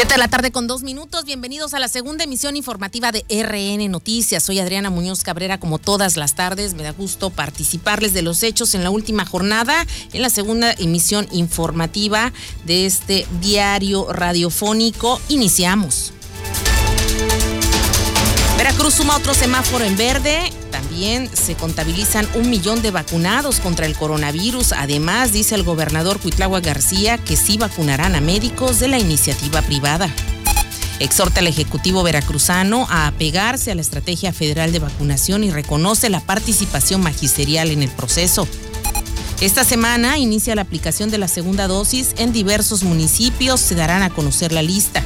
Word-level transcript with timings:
Siete 0.00 0.14
de 0.14 0.18
la 0.18 0.28
tarde 0.28 0.50
con 0.50 0.66
dos 0.66 0.82
minutos. 0.82 1.26
Bienvenidos 1.26 1.74
a 1.74 1.78
la 1.78 1.86
segunda 1.86 2.24
emisión 2.24 2.56
informativa 2.56 3.12
de 3.12 3.22
RN 3.28 3.86
Noticias. 3.90 4.42
Soy 4.42 4.58
Adriana 4.58 4.88
Muñoz 4.88 5.22
Cabrera, 5.22 5.60
como 5.60 5.78
todas 5.78 6.16
las 6.16 6.34
tardes. 6.34 6.72
Me 6.72 6.84
da 6.84 6.92
gusto 6.92 7.28
participarles 7.28 8.14
de 8.14 8.22
los 8.22 8.42
hechos 8.42 8.74
en 8.74 8.82
la 8.82 8.88
última 8.88 9.26
jornada, 9.26 9.86
en 10.14 10.22
la 10.22 10.30
segunda 10.30 10.72
emisión 10.72 11.28
informativa 11.32 12.32
de 12.64 12.86
este 12.86 13.26
diario 13.42 14.10
radiofónico. 14.10 15.20
Iniciamos. 15.28 16.14
Veracruz 18.56 18.94
suma 18.94 19.18
otro 19.18 19.34
semáforo 19.34 19.84
en 19.84 19.98
verde. 19.98 20.50
También 20.70 21.28
se 21.32 21.54
contabilizan 21.54 22.28
un 22.34 22.50
millón 22.50 22.82
de 22.82 22.90
vacunados 22.90 23.60
contra 23.60 23.86
el 23.86 23.96
coronavirus. 23.96 24.72
Además, 24.72 25.32
dice 25.32 25.54
el 25.54 25.62
gobernador 25.62 26.20
Cuitlagua 26.20 26.60
García 26.60 27.18
que 27.18 27.36
sí 27.36 27.58
vacunarán 27.58 28.14
a 28.14 28.20
médicos 28.20 28.80
de 28.80 28.88
la 28.88 28.98
iniciativa 28.98 29.62
privada. 29.62 30.08
Exhorta 31.00 31.40
al 31.40 31.46
Ejecutivo 31.46 32.02
veracruzano 32.02 32.86
a 32.90 33.06
apegarse 33.06 33.70
a 33.70 33.74
la 33.74 33.80
estrategia 33.80 34.32
federal 34.32 34.70
de 34.70 34.80
vacunación 34.80 35.44
y 35.44 35.50
reconoce 35.50 36.10
la 36.10 36.20
participación 36.20 37.00
magisterial 37.00 37.70
en 37.70 37.82
el 37.82 37.88
proceso. 37.88 38.46
Esta 39.40 39.64
semana 39.64 40.18
inicia 40.18 40.54
la 40.54 40.62
aplicación 40.62 41.10
de 41.10 41.16
la 41.16 41.26
segunda 41.26 41.66
dosis 41.66 42.14
en 42.18 42.32
diversos 42.32 42.82
municipios. 42.82 43.60
Se 43.60 43.74
darán 43.74 44.02
a 44.02 44.10
conocer 44.10 44.52
la 44.52 44.60
lista. 44.60 45.02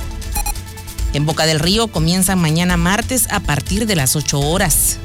En 1.12 1.24
Boca 1.24 1.46
del 1.46 1.60
Río 1.60 1.86
comienzan 1.86 2.40
mañana 2.40 2.76
martes 2.76 3.28
a 3.30 3.38
partir 3.38 3.86
de 3.86 3.94
las 3.94 4.16
8 4.16 4.40
horas. 4.40 4.98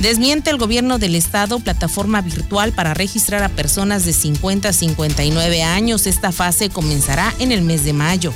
Desmiente 0.00 0.50
el 0.50 0.58
gobierno 0.58 1.00
del 1.00 1.16
estado 1.16 1.58
plataforma 1.58 2.20
virtual 2.20 2.72
para 2.72 2.94
registrar 2.94 3.42
a 3.42 3.48
personas 3.48 4.04
de 4.04 4.12
50 4.12 4.68
a 4.68 4.72
59 4.72 5.62
años. 5.64 6.06
Esta 6.06 6.30
fase 6.30 6.70
comenzará 6.70 7.34
en 7.40 7.50
el 7.50 7.62
mes 7.62 7.84
de 7.84 7.92
mayo. 7.92 8.32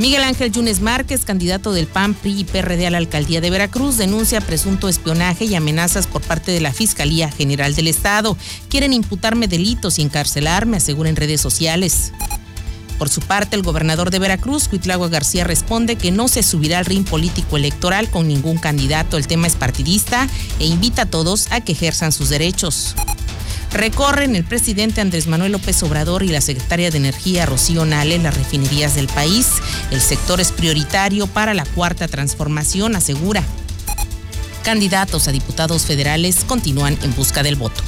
Miguel 0.00 0.22
Ángel 0.22 0.50
Yunes 0.50 0.80
Márquez, 0.80 1.24
candidato 1.24 1.72
del 1.72 1.86
PAN, 1.86 2.14
PRI 2.14 2.40
y 2.40 2.44
PRD 2.44 2.86
a 2.86 2.90
la 2.90 2.98
alcaldía 2.98 3.40
de 3.40 3.50
Veracruz, 3.50 3.96
denuncia 3.96 4.40
presunto 4.40 4.88
espionaje 4.88 5.44
y 5.44 5.54
amenazas 5.54 6.06
por 6.06 6.22
parte 6.22 6.50
de 6.50 6.60
la 6.60 6.72
Fiscalía 6.72 7.30
General 7.30 7.74
del 7.74 7.86
Estado. 7.86 8.36
Quieren 8.68 8.92
imputarme 8.92 9.46
delitos 9.46 9.98
y 9.98 10.02
encarcelarme, 10.02 10.78
asegura 10.78 11.10
en 11.10 11.16
redes 11.16 11.40
sociales. 11.40 12.12
Por 13.00 13.08
su 13.08 13.22
parte, 13.22 13.56
el 13.56 13.62
gobernador 13.62 14.10
de 14.10 14.18
Veracruz, 14.18 14.68
Cuitlagua 14.68 15.08
García, 15.08 15.42
responde 15.44 15.96
que 15.96 16.10
no 16.10 16.28
se 16.28 16.42
subirá 16.42 16.80
al 16.80 16.84
ring 16.84 17.06
político 17.06 17.56
electoral 17.56 18.10
con 18.10 18.28
ningún 18.28 18.58
candidato. 18.58 19.16
El 19.16 19.26
tema 19.26 19.46
es 19.46 19.56
partidista 19.56 20.28
e 20.58 20.66
invita 20.66 21.02
a 21.02 21.06
todos 21.06 21.50
a 21.50 21.62
que 21.62 21.72
ejerzan 21.72 22.12
sus 22.12 22.28
derechos. 22.28 22.94
Recorren 23.72 24.36
el 24.36 24.44
presidente 24.44 25.00
Andrés 25.00 25.28
Manuel 25.28 25.52
López 25.52 25.82
Obrador 25.82 26.24
y 26.24 26.28
la 26.28 26.42
secretaria 26.42 26.90
de 26.90 26.98
Energía 26.98 27.46
Rocío 27.46 27.86
Nale 27.86 28.18
las 28.18 28.36
refinerías 28.36 28.94
del 28.94 29.06
país. 29.06 29.48
El 29.90 30.02
sector 30.02 30.38
es 30.38 30.52
prioritario 30.52 31.26
para 31.26 31.54
la 31.54 31.64
cuarta 31.64 32.06
transformación, 32.06 32.96
asegura. 32.96 33.42
Candidatos 34.62 35.26
a 35.26 35.32
diputados 35.32 35.86
federales 35.86 36.44
continúan 36.46 36.98
en 37.02 37.14
busca 37.14 37.42
del 37.42 37.56
voto. 37.56 37.82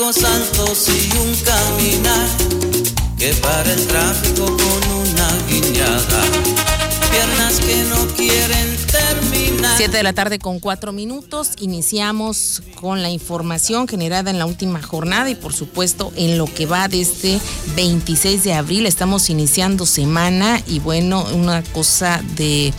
Tacos 0.00 0.24
altos 0.24 0.88
y 0.88 1.18
un 1.18 1.34
caminar 1.44 2.26
que 3.18 3.34
para 3.34 3.70
el 3.70 3.86
tráfico 3.86 4.46
con 4.46 4.92
una 4.92 5.28
guiñada. 5.46 6.22
Piernas 7.10 7.60
que 7.60 7.84
no 7.84 8.06
quieren 8.16 8.76
terminar. 8.86 9.76
Siete 9.76 9.98
de 9.98 10.02
la 10.02 10.14
tarde 10.14 10.38
con 10.38 10.58
cuatro 10.58 10.92
minutos. 10.92 11.50
Iniciamos 11.58 12.62
con 12.76 13.02
la 13.02 13.10
información 13.10 13.86
generada 13.86 14.30
en 14.30 14.38
la 14.38 14.46
última 14.46 14.80
jornada 14.80 15.28
y 15.28 15.34
por 15.34 15.52
supuesto 15.52 16.14
en 16.16 16.38
lo 16.38 16.46
que 16.46 16.64
va 16.64 16.88
de 16.88 17.02
este 17.02 17.38
26 17.76 18.42
de 18.42 18.54
abril. 18.54 18.86
Estamos 18.86 19.28
iniciando 19.28 19.84
semana 19.84 20.62
y 20.66 20.78
bueno, 20.78 21.26
una 21.34 21.62
cosa 21.62 22.22
de 22.36 22.72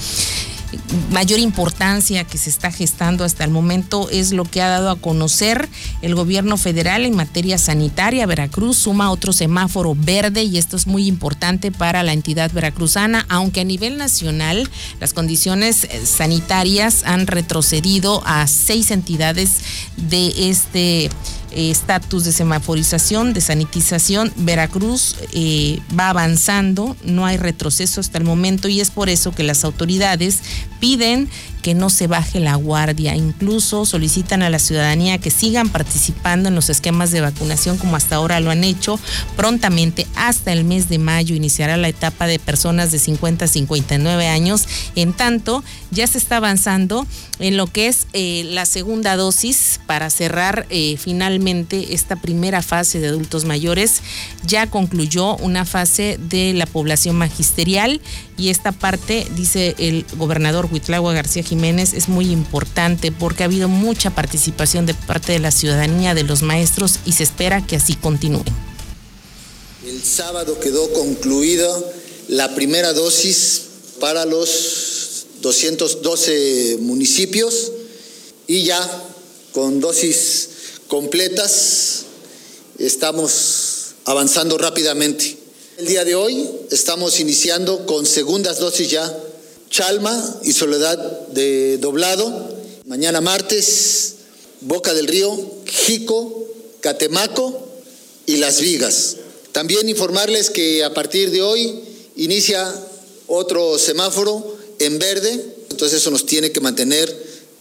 mayor 1.12 1.40
importancia 1.40 2.24
que 2.24 2.38
se 2.38 2.50
está 2.50 2.72
gestando 2.72 3.24
hasta 3.24 3.44
el 3.44 3.52
momento 3.52 4.10
es 4.10 4.32
lo 4.32 4.46
que 4.46 4.62
ha 4.62 4.70
dado 4.70 4.90
a 4.90 4.96
conocer 4.96 5.70
el 6.02 6.16
gobierno 6.16 6.58
federal 6.58 7.06
en 7.06 7.16
materia 7.16 7.58
sanitaria. 7.58 8.26
Veracruz 8.26 8.78
suma 8.78 9.12
otro 9.12 9.34
semáforo 9.34 9.96
verde 9.96 10.44
y 10.44 10.58
esto 10.58 10.76
es 10.76 10.88
muy 10.88 11.08
importante 11.08 11.72
para 11.72 12.04
la 12.04 12.14
entidad 12.14 12.52
veracruzana, 12.52 13.26
aunque 13.30 13.62
a 13.62 13.66
nivel 13.66 13.98
nacional 13.98 14.70
las 15.00 15.14
condiciones 15.14 15.84
eh, 15.84 16.06
sanitarias 16.06 17.04
han 17.06 17.28
retrocedido 17.28 18.22
a 18.26 18.48
seis 18.48 18.92
entidades 18.92 19.58
de 19.98 20.50
este 20.50 21.10
estatus 21.52 22.24
de 22.24 22.32
semaforización, 22.32 23.34
de 23.34 23.42
sanitización. 23.42 24.32
Veracruz 24.38 25.16
eh, 25.34 25.80
va 25.98 26.10
avanzando, 26.10 26.96
no 27.04 27.26
hay 27.26 27.38
retroceso 27.38 28.02
hasta 28.02 28.18
el 28.18 28.24
momento 28.24 28.68
y 28.68 28.82
es 28.82 28.92
por 28.92 29.10
eso 29.10 29.34
que 29.34 29.44
las 29.44 29.64
autoridades 29.64 30.40
piden 30.80 31.30
que 31.62 31.74
no 31.74 31.90
se 31.90 32.08
baje 32.08 32.40
la 32.40 32.56
guardia. 32.56 33.16
Incluso 33.16 33.86
solicitan 33.86 34.42
a 34.42 34.50
la 34.50 34.60
ciudadanía 34.60 35.20
que 35.20 35.32
sigan 35.32 35.70
participando 35.70 36.50
en 36.50 36.56
los 36.56 36.70
esquemas 36.70 37.12
de 37.12 37.22
vacunación 37.22 37.78
como 37.78 37.96
hasta 37.96 38.16
ahora 38.16 38.40
lo 38.40 38.50
han 38.50 38.64
hecho. 38.64 39.00
Prontamente, 39.36 40.08
hasta 40.16 40.52
el 40.52 40.66
mes 40.66 40.90
de 40.90 40.98
mayo, 40.98 41.36
iniciará 41.36 41.78
la 41.78 41.88
etapa 41.88 42.28
de 42.28 42.40
personas 42.40 42.92
de 42.92 43.00
50 43.00 43.46
a 43.46 43.48
59 43.48 44.28
años. 44.28 44.68
En 44.96 45.14
tanto, 45.14 45.64
ya 45.92 46.08
se 46.08 46.18
está 46.18 46.38
avanzando 46.38 47.06
en 47.40 47.58
lo 47.58 47.68
que 47.68 47.88
es 47.88 48.08
eh, 48.14 48.44
la 48.46 48.66
segunda 48.66 49.16
dosis 49.16 49.80
para 49.86 50.10
cerrar 50.10 50.66
eh, 50.70 50.98
esta 51.48 52.16
primera 52.16 52.62
fase 52.62 53.00
de 53.00 53.08
adultos 53.08 53.46
mayores. 53.46 54.02
Ya 54.46 54.70
concluyó 54.70 55.36
una 55.38 55.66
fase 55.66 56.20
de 56.30 56.54
la 56.54 56.66
población 56.66 57.16
magisterial 57.16 58.00
y 58.38 58.50
esta 58.50 58.72
parte, 58.72 59.28
dice 59.36 59.76
el 59.78 60.06
gobernador 60.18 60.70
Huitlagua 60.72 61.14
García 61.14 61.44
Jiménez, 61.44 61.94
es 61.94 62.10
muy 62.10 62.32
importante 62.32 63.12
porque 63.12 63.44
ha 63.44 63.48
habido 63.48 63.68
mucha 63.68 64.12
participación 64.12 64.86
de 64.86 64.94
parte 64.94 65.32
de 65.32 65.40
la 65.40 65.52
ciudadanía, 65.52 66.14
de 66.14 66.24
los 66.24 66.42
maestros 66.42 67.00
y 67.06 67.14
se 67.14 67.24
espera 67.24 67.66
que 67.66 67.76
así 67.76 67.96
continúe. 67.96 68.44
El 69.86 70.02
sábado 70.04 70.60
quedó 70.60 70.94
concluida 70.94 71.68
la 72.28 72.54
primera 72.54 72.94
dosis 72.94 73.64
para 74.00 74.26
los 74.26 75.26
212 75.42 76.78
municipios 76.82 77.72
y 78.48 78.64
ya 78.64 78.80
con 79.54 79.80
dosis 79.80 80.50
completas 80.92 82.02
estamos 82.78 83.94
avanzando 84.04 84.58
rápidamente. 84.58 85.38
El 85.78 85.88
día 85.88 86.04
de 86.04 86.16
hoy 86.16 86.46
estamos 86.70 87.22
iniciando 87.22 87.86
con 87.86 88.06
segundas 88.06 88.60
dosis 88.60 88.90
ya, 88.90 89.18
Chalma 89.70 90.42
y 90.44 90.52
Soledad 90.52 90.98
de 91.30 91.78
Doblado. 91.78 92.58
Mañana 92.88 93.22
martes, 93.22 94.16
Boca 94.60 94.94
del 94.94 95.08
Río, 95.08 95.34
Jico, 95.66 96.46
Catemaco 96.82 97.70
y 98.26 98.36
Las 98.36 98.60
Vigas. 98.60 99.16
También 99.54 99.88
informarles 99.88 100.50
que 100.50 100.84
a 100.84 100.94
partir 100.94 101.32
de 101.32 101.42
hoy 101.42 101.84
inicia 102.18 102.70
otro 103.28 103.80
semáforo 103.80 104.58
en 104.80 105.00
verde, 105.00 105.56
entonces 105.70 106.02
eso 106.02 106.12
nos 106.12 106.26
tiene 106.26 106.52
que 106.52 106.60
mantener 106.60 107.16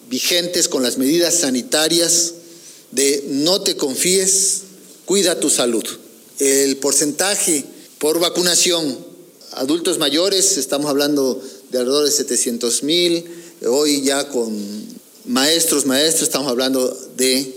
vigentes 0.09 0.67
con 0.67 0.83
las 0.83 0.97
medidas 0.97 1.35
sanitarias 1.35 2.33
de 2.91 3.25
no 3.27 3.61
te 3.61 3.75
confíes, 3.75 4.61
cuida 5.05 5.39
tu 5.39 5.49
salud. 5.49 5.83
El 6.39 6.77
porcentaje 6.77 7.65
por 7.99 8.19
vacunación. 8.19 8.97
Adultos 9.53 9.97
mayores, 9.97 10.57
estamos 10.57 10.89
hablando 10.89 11.41
de 11.71 11.77
alrededor 11.77 12.05
de 12.05 12.11
700 12.11 12.83
mil, 12.83 13.25
hoy 13.67 14.01
ya 14.01 14.29
con 14.29 14.57
maestros, 15.25 15.85
maestros, 15.85 16.23
estamos 16.23 16.49
hablando 16.49 16.97
de 17.17 17.53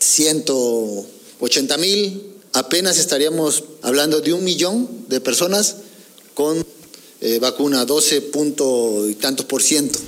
180 0.00 1.76
mil, 1.78 2.32
apenas 2.52 2.98
estaríamos 2.98 3.64
hablando 3.82 4.20
de 4.20 4.32
un 4.32 4.42
millón 4.42 4.88
de 5.08 5.20
personas 5.20 5.76
con 6.34 6.64
eh, 7.20 7.38
vacuna, 7.40 7.84
12 7.84 8.20
punto 8.22 9.08
y 9.08 9.14
tantos 9.14 9.46
por 9.46 9.62
ciento. 9.62 9.98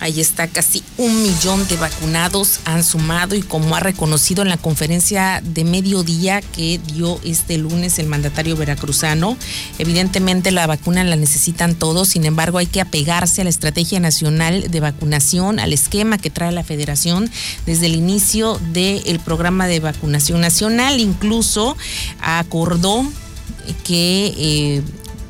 Ahí 0.00 0.20
está, 0.20 0.46
casi 0.46 0.84
un 0.96 1.22
millón 1.22 1.66
de 1.66 1.76
vacunados 1.76 2.60
han 2.64 2.84
sumado 2.84 3.34
y 3.34 3.42
como 3.42 3.74
ha 3.74 3.80
reconocido 3.80 4.42
en 4.42 4.48
la 4.48 4.56
conferencia 4.56 5.42
de 5.42 5.64
mediodía 5.64 6.40
que 6.40 6.80
dio 6.92 7.20
este 7.24 7.58
lunes 7.58 7.98
el 7.98 8.06
mandatario 8.06 8.56
veracruzano, 8.56 9.36
evidentemente 9.78 10.52
la 10.52 10.68
vacuna 10.68 11.02
la 11.02 11.16
necesitan 11.16 11.74
todos, 11.74 12.08
sin 12.08 12.26
embargo 12.26 12.58
hay 12.58 12.66
que 12.66 12.80
apegarse 12.80 13.40
a 13.40 13.44
la 13.44 13.50
estrategia 13.50 13.98
nacional 13.98 14.70
de 14.70 14.80
vacunación, 14.80 15.58
al 15.58 15.72
esquema 15.72 16.18
que 16.18 16.30
trae 16.30 16.52
la 16.52 16.62
federación 16.62 17.28
desde 17.66 17.86
el 17.86 17.94
inicio 17.94 18.60
del 18.72 19.18
programa 19.18 19.66
de 19.66 19.80
vacunación 19.80 20.40
nacional, 20.40 21.00
incluso 21.00 21.76
acordó 22.20 23.04
que 23.84 24.34
eh, 24.36 24.82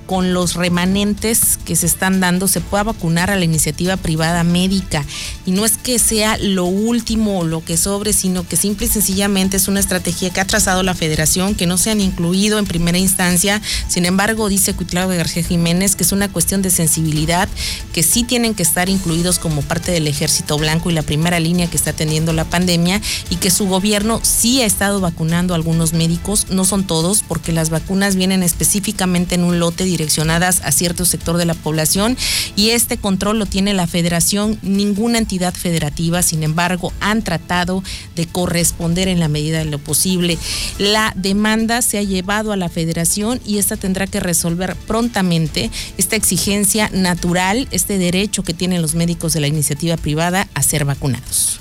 con 0.09 0.33
los 0.33 0.55
remanentes 0.55 1.59
que 1.67 1.77
se 1.77 1.85
están 1.85 2.19
dando 2.19 2.49
se 2.49 2.63
pueda 2.63 2.83
vacunar 2.83 3.31
a 3.31 3.37
la 3.37 3.45
iniciativa 3.45 3.99
privada 3.99 4.43
médica. 4.43 5.05
Y 5.45 5.51
no 5.51 5.67
es 5.67 5.77
que 5.77 5.99
sea 5.99 6.39
lo 6.39 6.65
último 6.65 7.41
o 7.41 7.45
lo 7.45 7.63
que 7.63 7.77
sobre, 7.77 8.15
sino 8.15 8.49
que 8.49 8.57
simple 8.57 8.87
y 8.87 8.89
sencillamente 8.89 9.59
es 9.59 9.69
una 9.69 9.81
estrategia 9.81 10.31
que 10.31 10.41
ha 10.41 10.47
trazado 10.47 10.83
la 10.83 10.95
federación, 10.95 11.55
que 11.55 11.67
no 11.67 11.77
se 11.77 11.91
han 11.91 12.01
incluido 12.01 12.59
en 12.59 12.65
primera 12.65 12.97
instancia. 12.97 13.61
Sin 13.87 14.07
embargo, 14.07 14.49
dice 14.49 14.73
Cuitlao 14.73 15.09
García 15.11 15.43
Jiménez 15.43 15.95
que 15.95 16.05
es 16.05 16.13
una 16.13 16.33
cuestión 16.33 16.63
de 16.63 16.71
sensibilidad, 16.71 17.47
que 17.93 18.03
sí 18.03 18.25
tienen 18.25 18.55
que 18.55 18.63
estar 18.63 18.89
incluidos 18.89 19.39
como 19.39 19.61
parte 19.61 19.93
del 19.93 20.07
ejército 20.07 20.57
blanco 20.57 20.91
y 20.91 20.95
la 20.95 21.03
primera 21.03 21.39
línea 21.39 21.69
que 21.69 21.77
está 21.77 21.91
atendiendo 21.91 22.33
la 22.33 22.47
pandemia 22.47 23.03
y 23.29 23.37
que 23.37 23.51
su 23.51 23.67
gobierno 23.67 24.21
sí 24.23 24.63
ha 24.63 24.67
estado 24.67 25.01
vacunando 25.01 25.53
a 25.53 25.57
algunos 25.57 25.93
médicos, 25.93 26.47
no 26.49 26.65
son 26.65 26.87
todos, 26.87 27.23
porque 27.29 27.53
las 27.53 27.69
vacunas 27.69 28.17
vienen 28.17 28.43
específicamente 28.43 29.35
en 29.35 29.45
un 29.45 29.59
lote 29.59 29.85
direccionadas 29.99 30.61
a 30.63 30.71
cierto 30.71 31.05
sector 31.05 31.37
de 31.37 31.45
la 31.45 31.55
población 31.55 32.17
y 32.55 32.71
este 32.71 32.99
control 32.99 33.39
lo 33.39 33.47
tiene 33.47 33.75
la 33.75 33.87
federación, 33.87 34.59
ninguna 34.63 35.19
entidad 35.19 35.53
federativa, 35.53 36.23
sin 36.23 36.45
embargo, 36.45 36.93
han 37.01 37.23
tratado 37.23 37.83
de 38.15 38.27
corresponder 38.27 39.09
en 39.09 39.19
la 39.19 39.29
medida 39.29 39.59
de 39.59 39.65
lo 39.65 39.79
posible. 39.79 40.39
La 40.79 41.13
demanda 41.17 41.83
se 41.83 41.99
ha 41.99 42.03
llevado 42.03 42.53
a 42.53 42.57
la 42.57 42.69
federación 42.69 43.41
y 43.45 43.59
esta 43.59 43.77
tendrá 43.77 44.07
que 44.07 44.21
resolver 44.21 44.77
prontamente 44.87 45.71
esta 45.99 46.17
exigencia 46.17 46.91
natural, 46.93 47.67
este 47.73 47.99
derecho 47.99 48.45
que 48.45 48.55
tienen 48.55 48.81
los 48.81 48.95
médicos 48.95 49.33
de 49.33 49.41
la 49.41 49.49
iniciativa 49.49 49.97
privada 49.97 50.49
a 50.55 50.63
ser 50.63 50.85
vacunados. 50.85 51.59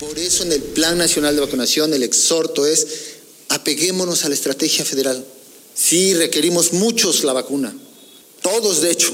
Por 0.00 0.18
eso 0.18 0.42
en 0.42 0.50
el 0.50 0.60
Plan 0.60 0.98
Nacional 0.98 1.36
de 1.36 1.42
Vacunación 1.42 1.94
el 1.94 2.02
exhorto 2.02 2.66
es 2.66 2.86
apeguémonos 3.50 4.24
a 4.24 4.28
la 4.28 4.34
estrategia 4.34 4.84
federal. 4.84 5.24
Sí, 5.74 6.14
requerimos 6.14 6.72
muchos 6.72 7.24
la 7.24 7.32
vacuna. 7.32 7.74
Todos, 8.42 8.80
de 8.80 8.90
hecho, 8.90 9.12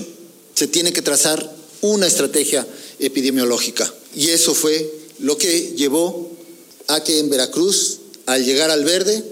se 0.54 0.66
tiene 0.66 0.92
que 0.92 1.02
trazar 1.02 1.54
una 1.80 2.06
estrategia 2.06 2.66
epidemiológica. 2.98 3.92
Y 4.14 4.30
eso 4.30 4.54
fue 4.54 4.92
lo 5.18 5.36
que 5.38 5.74
llevó 5.76 6.30
a 6.88 7.02
que 7.04 7.18
en 7.18 7.30
Veracruz, 7.30 7.98
al 8.26 8.44
llegar 8.44 8.70
al 8.70 8.84
verde, 8.84 9.22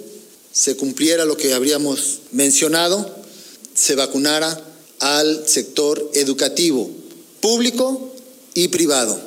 se 0.53 0.77
cumpliera 0.77 1.25
lo 1.25 1.37
que 1.37 1.53
habríamos 1.53 2.21
mencionado, 2.33 3.15
se 3.75 3.95
vacunara 3.95 4.65
al 5.01 5.47
sector 5.47 6.11
educativo, 6.15 6.91
público 7.41 8.15
y 8.55 8.69
privado. 8.69 9.21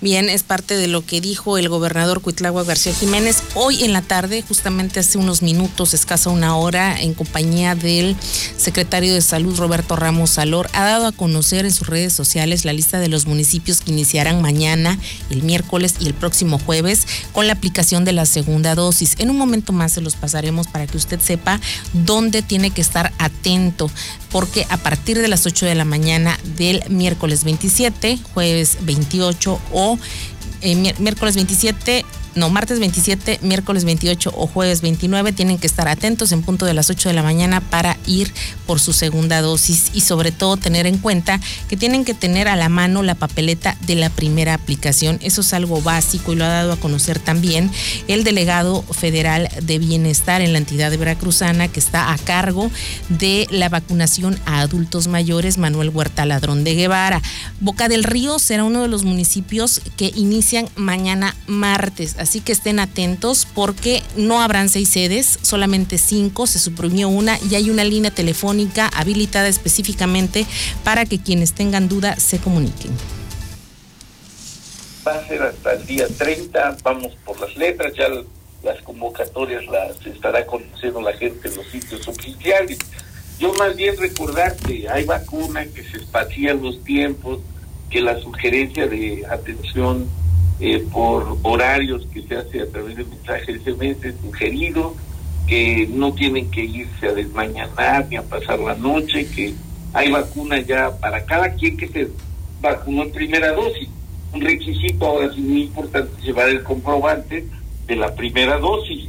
Bien, 0.00 0.28
es 0.28 0.44
parte 0.44 0.76
de 0.76 0.86
lo 0.86 1.04
que 1.04 1.20
dijo 1.20 1.58
el 1.58 1.68
gobernador 1.68 2.20
Cuitlagua 2.20 2.62
García 2.62 2.94
Jiménez 2.94 3.42
hoy 3.56 3.82
en 3.82 3.92
la 3.92 4.00
tarde, 4.00 4.44
justamente 4.46 5.00
hace 5.00 5.18
unos 5.18 5.42
minutos, 5.42 5.92
escasa 5.92 6.30
una 6.30 6.56
hora, 6.56 7.00
en 7.00 7.14
compañía 7.14 7.74
del 7.74 8.14
secretario 8.56 9.12
de 9.12 9.20
Salud 9.20 9.58
Roberto 9.58 9.96
Ramos 9.96 10.30
Salor, 10.30 10.70
ha 10.72 10.84
dado 10.84 11.08
a 11.08 11.12
conocer 11.12 11.64
en 11.64 11.72
sus 11.72 11.88
redes 11.88 12.12
sociales 12.12 12.64
la 12.64 12.72
lista 12.72 13.00
de 13.00 13.08
los 13.08 13.26
municipios 13.26 13.80
que 13.80 13.90
iniciarán 13.90 14.40
mañana, 14.40 14.96
el 15.30 15.42
miércoles 15.42 15.96
y 15.98 16.06
el 16.06 16.14
próximo 16.14 16.60
jueves 16.60 17.04
con 17.32 17.48
la 17.48 17.54
aplicación 17.54 18.04
de 18.04 18.12
la 18.12 18.24
segunda 18.24 18.76
dosis. 18.76 19.16
En 19.18 19.30
un 19.30 19.36
momento 19.36 19.72
más 19.72 19.90
se 19.90 20.00
los 20.00 20.14
pasaremos 20.14 20.68
para 20.68 20.86
que 20.86 20.96
usted 20.96 21.18
sepa 21.18 21.60
dónde 21.92 22.42
tiene 22.42 22.70
que 22.70 22.82
estar 22.82 23.12
atento, 23.18 23.90
porque 24.30 24.66
a 24.70 24.76
partir 24.76 25.18
de 25.18 25.28
las 25.28 25.46
8 25.46 25.66
de 25.66 25.74
la 25.74 25.84
mañana 25.84 26.38
del 26.56 26.82
miércoles 26.88 27.44
27, 27.44 28.18
jueves 28.34 28.78
28 28.82 29.60
o 29.72 29.98
eh, 30.60 30.94
miércoles 30.98 31.36
27 31.36 32.04
no, 32.34 32.50
martes 32.50 32.78
27, 32.78 33.40
miércoles 33.42 33.84
28 33.84 34.32
o 34.34 34.46
jueves 34.46 34.80
29 34.80 35.32
tienen 35.32 35.58
que 35.58 35.66
estar 35.66 35.88
atentos 35.88 36.32
en 36.32 36.42
punto 36.42 36.66
de 36.66 36.74
las 36.74 36.90
8 36.90 37.08
de 37.08 37.14
la 37.14 37.22
mañana 37.22 37.60
para 37.60 37.96
ir 38.06 38.32
por 38.66 38.80
su 38.80 38.92
segunda 38.92 39.40
dosis 39.40 39.90
y 39.94 40.02
sobre 40.02 40.30
todo 40.32 40.56
tener 40.56 40.86
en 40.86 40.98
cuenta 40.98 41.40
que 41.68 41.76
tienen 41.76 42.04
que 42.04 42.14
tener 42.14 42.48
a 42.48 42.56
la 42.56 42.68
mano 42.68 43.02
la 43.02 43.14
papeleta 43.14 43.76
de 43.86 43.94
la 43.94 44.10
primera 44.10 44.54
aplicación. 44.54 45.18
Eso 45.22 45.40
es 45.40 45.52
algo 45.52 45.80
básico 45.80 46.32
y 46.32 46.36
lo 46.36 46.44
ha 46.44 46.48
dado 46.48 46.72
a 46.72 46.76
conocer 46.76 47.18
también 47.18 47.70
el 48.08 48.24
delegado 48.24 48.82
federal 48.82 49.48
de 49.62 49.78
bienestar 49.78 50.40
en 50.40 50.52
la 50.52 50.58
entidad 50.58 50.90
de 50.90 50.96
Veracruzana 50.96 51.68
que 51.68 51.80
está 51.80 52.12
a 52.12 52.18
cargo 52.18 52.70
de 53.08 53.46
la 53.50 53.68
vacunación 53.68 54.38
a 54.44 54.60
adultos 54.60 55.08
mayores, 55.08 55.58
Manuel 55.58 55.90
Huerta 55.90 56.26
Ladrón 56.26 56.64
de 56.64 56.74
Guevara. 56.74 57.22
Boca 57.60 57.88
del 57.88 58.04
Río 58.04 58.38
será 58.38 58.64
uno 58.64 58.82
de 58.82 58.88
los 58.88 59.04
municipios 59.04 59.80
que 59.96 60.12
inician 60.14 60.68
mañana 60.76 61.34
martes 61.46 62.16
así 62.18 62.40
que 62.40 62.52
estén 62.52 62.78
atentos 62.78 63.46
porque 63.54 64.02
no 64.16 64.40
habrán 64.40 64.68
seis 64.68 64.90
sedes, 64.90 65.38
solamente 65.42 65.98
cinco, 65.98 66.46
se 66.46 66.58
suprimió 66.58 67.08
una 67.08 67.38
y 67.50 67.54
hay 67.54 67.70
una 67.70 67.84
línea 67.84 68.10
telefónica 68.10 68.88
habilitada 68.88 69.48
específicamente 69.48 70.46
para 70.84 71.04
que 71.06 71.20
quienes 71.20 71.52
tengan 71.52 71.88
duda 71.88 72.16
se 72.16 72.38
comuniquen. 72.38 72.92
Va 75.06 75.14
a 75.14 75.26
ser 75.26 75.42
hasta 75.42 75.72
el 75.72 75.86
día 75.86 76.06
30, 76.06 76.78
vamos 76.82 77.12
por 77.24 77.40
las 77.40 77.56
letras, 77.56 77.92
ya 77.96 78.08
las 78.62 78.82
convocatorias 78.82 79.64
las 79.66 80.04
estará 80.06 80.44
conociendo 80.44 81.00
la 81.00 81.12
gente 81.14 81.48
en 81.48 81.56
los 81.56 81.66
sitios 81.68 82.06
oficiales. 82.08 82.78
Yo 83.38 83.52
más 83.54 83.76
bien 83.76 83.96
recordar 83.96 84.56
que 84.56 84.88
hay 84.88 85.04
vacuna, 85.04 85.64
que 85.66 85.84
se 85.84 85.98
espacian 85.98 86.60
los 86.60 86.82
tiempos, 86.82 87.38
que 87.88 88.00
la 88.00 88.18
sugerencia 88.20 88.86
de 88.86 89.24
atención 89.30 90.08
eh, 90.60 90.84
por 90.92 91.38
horarios 91.42 92.06
que 92.12 92.22
se 92.22 92.36
hace 92.36 92.62
a 92.62 92.66
través 92.68 92.96
de 92.96 93.04
mensajes 93.04 93.62
SMS 93.62 94.20
sugerido, 94.20 94.94
que 95.46 95.88
no 95.90 96.12
tienen 96.12 96.50
que 96.50 96.64
irse 96.64 97.06
a 97.06 97.14
desmañanar 97.14 98.06
ni 98.08 98.16
a 98.16 98.22
pasar 98.22 98.58
la 98.58 98.74
noche, 98.74 99.26
que 99.26 99.54
hay 99.92 100.10
vacuna 100.10 100.60
ya 100.60 100.90
para 100.98 101.24
cada 101.24 101.54
quien 101.54 101.76
que 101.76 101.88
se 101.88 102.08
vacunó 102.60 103.04
en 103.04 103.12
primera 103.12 103.52
dosis. 103.52 103.88
Un 104.32 104.40
requisito 104.42 105.06
ahora 105.06 105.32
sí 105.32 105.40
muy 105.40 105.62
importante 105.62 106.20
llevar 106.22 106.48
el 106.48 106.62
comprobante 106.62 107.46
de 107.86 107.96
la 107.96 108.14
primera 108.14 108.58
dosis. 108.58 109.08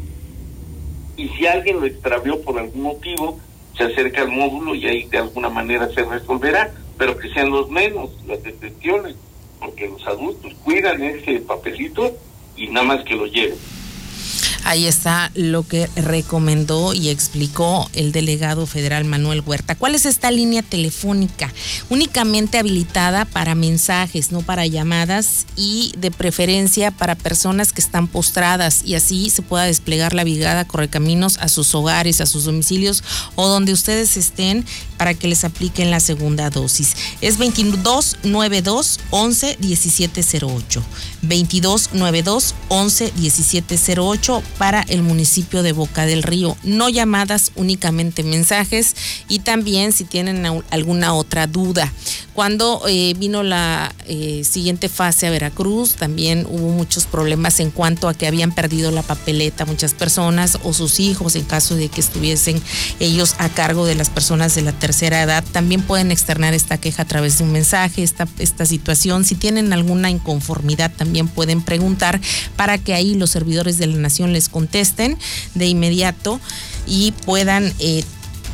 Y 1.17 1.27
si 1.29 1.47
alguien 1.47 1.81
lo 1.81 1.85
extravió 1.85 2.39
por 2.41 2.57
algún 2.57 2.83
motivo, 2.83 3.39
se 3.75 3.83
acerca 3.83 4.21
al 4.21 4.29
módulo 4.29 4.75
y 4.75 4.85
ahí 4.85 5.05
de 5.05 5.17
alguna 5.17 5.49
manera 5.49 5.89
se 5.93 6.03
resolverá, 6.03 6.71
pero 6.97 7.17
que 7.17 7.29
sean 7.33 7.49
los 7.49 7.69
menos 7.69 8.11
las 8.27 8.41
detenciones 8.43 9.15
porque 9.59 9.87
los 9.87 10.05
adultos 10.07 10.53
cuidan 10.63 11.03
ese 11.03 11.39
papelito 11.39 12.15
y 12.55 12.67
nada 12.67 12.85
más 12.87 13.03
que 13.05 13.15
lo 13.15 13.25
lleven. 13.25 13.57
Ahí 14.65 14.85
está 14.85 15.31
lo 15.35 15.67
que 15.67 15.89
recomendó 15.95 16.93
y 16.93 17.09
explicó 17.09 17.89
el 17.93 18.11
delegado 18.11 18.65
federal 18.67 19.05
Manuel 19.05 19.41
Huerta. 19.45 19.75
¿Cuál 19.75 19.95
es 19.95 20.05
esta 20.05 20.31
línea 20.31 20.61
telefónica? 20.61 21.51
Únicamente 21.89 22.57
habilitada 22.57 23.25
para 23.25 23.55
mensajes, 23.55 24.31
no 24.31 24.41
para 24.41 24.65
llamadas 24.67 25.45
y 25.55 25.93
de 25.97 26.11
preferencia 26.11 26.91
para 26.91 27.15
personas 27.15 27.73
que 27.73 27.81
están 27.81 28.07
postradas 28.07 28.81
y 28.85 28.95
así 28.95 29.29
se 29.29 29.41
pueda 29.41 29.63
desplegar 29.63 30.13
la 30.13 30.23
brigada 30.23 30.65
Correcaminos 30.65 31.37
a 31.39 31.47
sus 31.47 31.73
hogares, 31.73 32.21
a 32.21 32.25
sus 32.25 32.45
domicilios 32.45 33.03
o 33.35 33.47
donde 33.47 33.73
ustedes 33.73 34.17
estén 34.17 34.65
para 34.97 35.13
que 35.13 35.27
les 35.27 35.45
apliquen 35.45 35.91
la 35.91 35.99
segunda 35.99 36.49
dosis. 36.49 36.95
Es 37.21 37.37
2292 37.37 38.99
11 39.11 39.57
1708. 39.59 40.83
2292 41.21 42.55
11 42.67 43.13
1708 43.15 44.43
para 44.57 44.81
el 44.81 45.03
municipio 45.03 45.63
de 45.63 45.71
Boca 45.71 46.05
del 46.05 46.23
Río. 46.23 46.57
No 46.63 46.89
llamadas, 46.89 47.51
únicamente 47.55 48.23
mensajes 48.23 48.95
y 49.27 49.39
también 49.39 49.93
si 49.93 50.03
tienen 50.03 50.45
alguna 50.69 51.13
otra 51.13 51.47
duda. 51.47 51.91
Cuando 52.33 52.83
eh, 52.87 53.13
vino 53.17 53.43
la 53.43 53.93
eh, 54.07 54.43
siguiente 54.49 54.87
fase 54.87 55.27
a 55.27 55.29
Veracruz, 55.29 55.95
también 55.95 56.47
hubo 56.49 56.69
muchos 56.69 57.05
problemas 57.05 57.59
en 57.59 57.69
cuanto 57.69 58.07
a 58.07 58.13
que 58.13 58.27
habían 58.27 58.53
perdido 58.53 58.91
la 58.91 59.03
papeleta 59.03 59.65
muchas 59.65 59.93
personas 59.93 60.57
o 60.63 60.71
sus 60.73 61.01
hijos 61.01 61.35
en 61.35 61.43
caso 61.43 61.75
de 61.75 61.89
que 61.89 61.99
estuviesen 61.99 62.61
ellos 63.01 63.35
a 63.39 63.49
cargo 63.49 63.85
de 63.85 63.95
las 63.95 64.09
personas 64.09 64.55
de 64.55 64.61
la 64.61 64.71
tercera 64.71 65.21
edad. 65.21 65.43
También 65.51 65.81
pueden 65.81 66.11
externar 66.11 66.53
esta 66.53 66.77
queja 66.77 67.03
a 67.03 67.07
través 67.07 67.37
de 67.37 67.43
un 67.43 67.51
mensaje, 67.51 68.03
esta, 68.03 68.25
esta 68.37 68.65
situación. 68.65 69.25
Si 69.25 69.35
tienen 69.35 69.73
alguna 69.73 70.09
inconformidad, 70.09 70.91
también 70.95 71.27
pueden 71.27 71.61
preguntar 71.61 72.21
para 72.55 72.77
que 72.77 72.93
ahí 72.93 73.15
los 73.15 73.31
servidores 73.31 73.77
de 73.77 73.87
la 73.87 73.97
nación 73.97 74.31
les 74.31 74.38
contesten 74.47 75.17
de 75.55 75.65
inmediato 75.67 76.39
y 76.87 77.11
puedan 77.25 77.73
eh, 77.79 78.03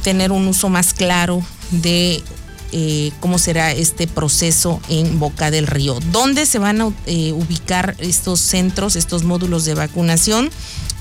tener 0.03 0.31
un 0.31 0.47
uso 0.47 0.69
más 0.69 0.93
claro 0.93 1.43
de 1.69 2.23
eh, 2.71 3.11
cómo 3.19 3.37
será 3.37 3.71
este 3.71 4.07
proceso 4.07 4.81
en 4.89 5.19
Boca 5.19 5.51
del 5.51 5.67
Río. 5.67 5.99
¿Dónde 6.11 6.45
se 6.45 6.59
van 6.59 6.81
a 6.81 6.91
eh, 7.05 7.31
ubicar 7.31 7.95
estos 7.99 8.39
centros, 8.39 8.95
estos 8.95 9.23
módulos 9.23 9.65
de 9.65 9.75
vacunación? 9.75 10.49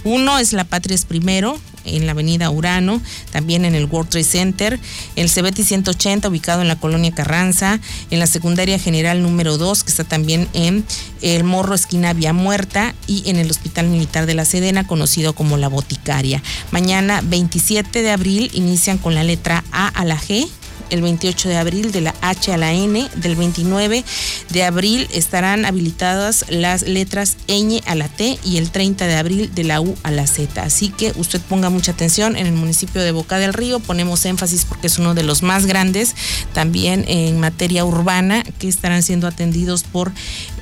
Uno 0.04 0.38
es 0.38 0.52
La 0.52 0.64
Patria 0.64 0.94
es 0.94 1.04
Primero, 1.04 1.58
en 1.84 2.06
la 2.06 2.12
avenida 2.12 2.50
Urano, 2.50 3.00
también 3.30 3.64
en 3.64 3.74
el 3.74 3.86
World 3.86 4.10
Trade 4.10 4.24
Center, 4.24 4.80
el 5.16 5.30
CBT 5.30 5.62
180 5.62 6.28
ubicado 6.28 6.62
en 6.62 6.68
la 6.68 6.76
colonia 6.76 7.12
Carranza, 7.12 7.80
en 8.10 8.18
la 8.18 8.26
secundaria 8.26 8.78
general 8.78 9.22
número 9.22 9.58
2 9.58 9.84
que 9.84 9.90
está 9.90 10.04
también 10.04 10.48
en 10.52 10.84
el 11.22 11.44
Morro 11.44 11.74
esquina 11.74 12.12
Vía 12.12 12.32
Muerta 12.32 12.94
y 13.06 13.28
en 13.28 13.36
el 13.36 13.50
Hospital 13.50 13.88
Militar 13.88 14.26
de 14.26 14.34
la 14.34 14.44
Sedena 14.44 14.86
conocido 14.86 15.34
como 15.34 15.56
la 15.56 15.68
Boticaria. 15.68 16.42
Mañana 16.70 17.22
27 17.24 18.02
de 18.02 18.10
abril 18.10 18.50
inician 18.54 18.98
con 18.98 19.14
la 19.14 19.24
letra 19.24 19.64
A 19.72 19.88
a 19.88 20.04
la 20.04 20.18
G 20.18 20.48
el 20.90 21.02
28 21.02 21.48
de 21.48 21.56
abril 21.56 21.92
de 21.92 22.00
la 22.00 22.14
H 22.20 22.52
a 22.52 22.56
la 22.56 22.72
N, 22.72 23.08
del 23.16 23.36
29 23.36 24.04
de 24.50 24.64
abril 24.64 25.08
estarán 25.12 25.64
habilitadas 25.64 26.44
las 26.48 26.82
letras 26.82 27.36
ñ 27.48 27.82
a 27.86 27.94
la 27.94 28.08
T 28.08 28.38
y 28.44 28.58
el 28.58 28.70
30 28.70 29.06
de 29.06 29.14
abril 29.16 29.54
de 29.54 29.64
la 29.64 29.80
U 29.80 29.96
a 30.02 30.10
la 30.10 30.26
Z. 30.26 30.62
Así 30.62 30.88
que 30.88 31.12
usted 31.16 31.40
ponga 31.40 31.70
mucha 31.70 31.92
atención 31.92 32.36
en 32.36 32.46
el 32.46 32.52
municipio 32.52 33.02
de 33.02 33.12
Boca 33.12 33.38
del 33.38 33.52
Río, 33.52 33.80
ponemos 33.80 34.24
énfasis 34.24 34.64
porque 34.64 34.86
es 34.86 34.98
uno 34.98 35.14
de 35.14 35.22
los 35.22 35.42
más 35.42 35.66
grandes, 35.66 36.14
también 36.52 37.04
en 37.08 37.40
materia 37.40 37.84
urbana, 37.84 38.42
que 38.58 38.68
estarán 38.68 39.02
siendo 39.02 39.26
atendidos 39.26 39.82
por... 39.84 40.12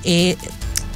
Eh, 0.05 0.37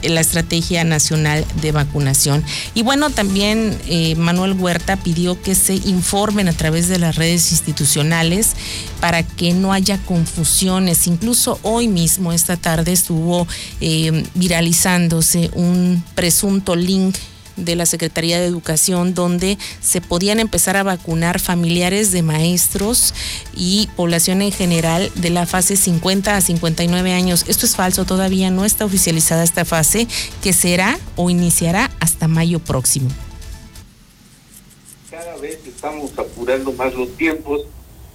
la 0.02 0.20
Estrategia 0.20 0.84
Nacional 0.84 1.44
de 1.60 1.72
Vacunación. 1.72 2.44
Y 2.74 2.82
bueno, 2.82 3.10
también 3.10 3.76
eh, 3.86 4.14
Manuel 4.16 4.52
Huerta 4.52 4.96
pidió 4.96 5.40
que 5.40 5.54
se 5.54 5.74
informen 5.74 6.48
a 6.48 6.52
través 6.52 6.88
de 6.88 6.98
las 6.98 7.16
redes 7.16 7.52
institucionales 7.52 8.52
para 9.00 9.22
que 9.22 9.52
no 9.52 9.72
haya 9.72 9.98
confusiones. 9.98 11.06
Incluso 11.06 11.58
hoy 11.62 11.88
mismo, 11.88 12.32
esta 12.32 12.56
tarde, 12.56 12.92
estuvo 12.92 13.46
eh, 13.80 14.24
viralizándose 14.34 15.50
un 15.54 16.02
presunto 16.14 16.76
link 16.76 17.16
de 17.56 17.76
la 17.76 17.86
Secretaría 17.86 18.38
de 18.38 18.46
Educación 18.46 19.14
donde 19.14 19.58
se 19.80 20.00
podían 20.00 20.40
empezar 20.40 20.76
a 20.76 20.82
vacunar 20.82 21.40
familiares 21.40 22.12
de 22.12 22.22
maestros 22.22 23.14
y 23.54 23.88
población 23.96 24.42
en 24.42 24.52
general 24.52 25.10
de 25.14 25.30
la 25.30 25.46
fase 25.46 25.76
50 25.76 26.36
a 26.36 26.40
59 26.40 27.12
años. 27.12 27.44
Esto 27.48 27.66
es 27.66 27.76
falso, 27.76 28.04
todavía 28.04 28.50
no 28.50 28.64
está 28.64 28.84
oficializada 28.84 29.44
esta 29.44 29.64
fase 29.64 30.06
que 30.42 30.52
será 30.52 30.98
o 31.16 31.30
iniciará 31.30 31.90
hasta 32.00 32.28
mayo 32.28 32.58
próximo. 32.58 33.08
Cada 35.10 35.36
vez 35.36 35.58
estamos 35.66 36.18
apurando 36.18 36.72
más 36.72 36.94
los 36.94 37.16
tiempos. 37.16 37.62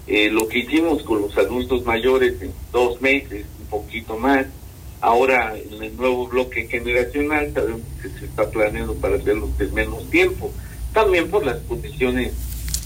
Eh, 0.08 0.30
lo 0.30 0.48
que 0.48 0.60
hicimos 0.60 1.04
con 1.04 1.22
los 1.22 1.38
adultos 1.38 1.86
mayores 1.86 2.42
en 2.42 2.52
dos 2.72 3.00
meses, 3.02 3.46
un 3.60 3.66
poquito 3.68 4.18
más, 4.18 4.46
Ahora, 5.02 5.56
en 5.58 5.82
el 5.82 5.98
nuevo 5.98 6.28
bloque 6.28 6.68
generacional, 6.68 7.52
sabemos 7.54 7.82
que 8.02 8.10
se 8.10 8.26
está 8.26 8.50
planeando 8.50 8.94
para 8.96 9.16
hacerlo 9.16 9.50
de 9.58 9.68
menos 9.70 10.08
tiempo, 10.12 10.54
también 10.94 11.30
por 11.30 11.44
las 11.44 11.58
condiciones 11.64 12.34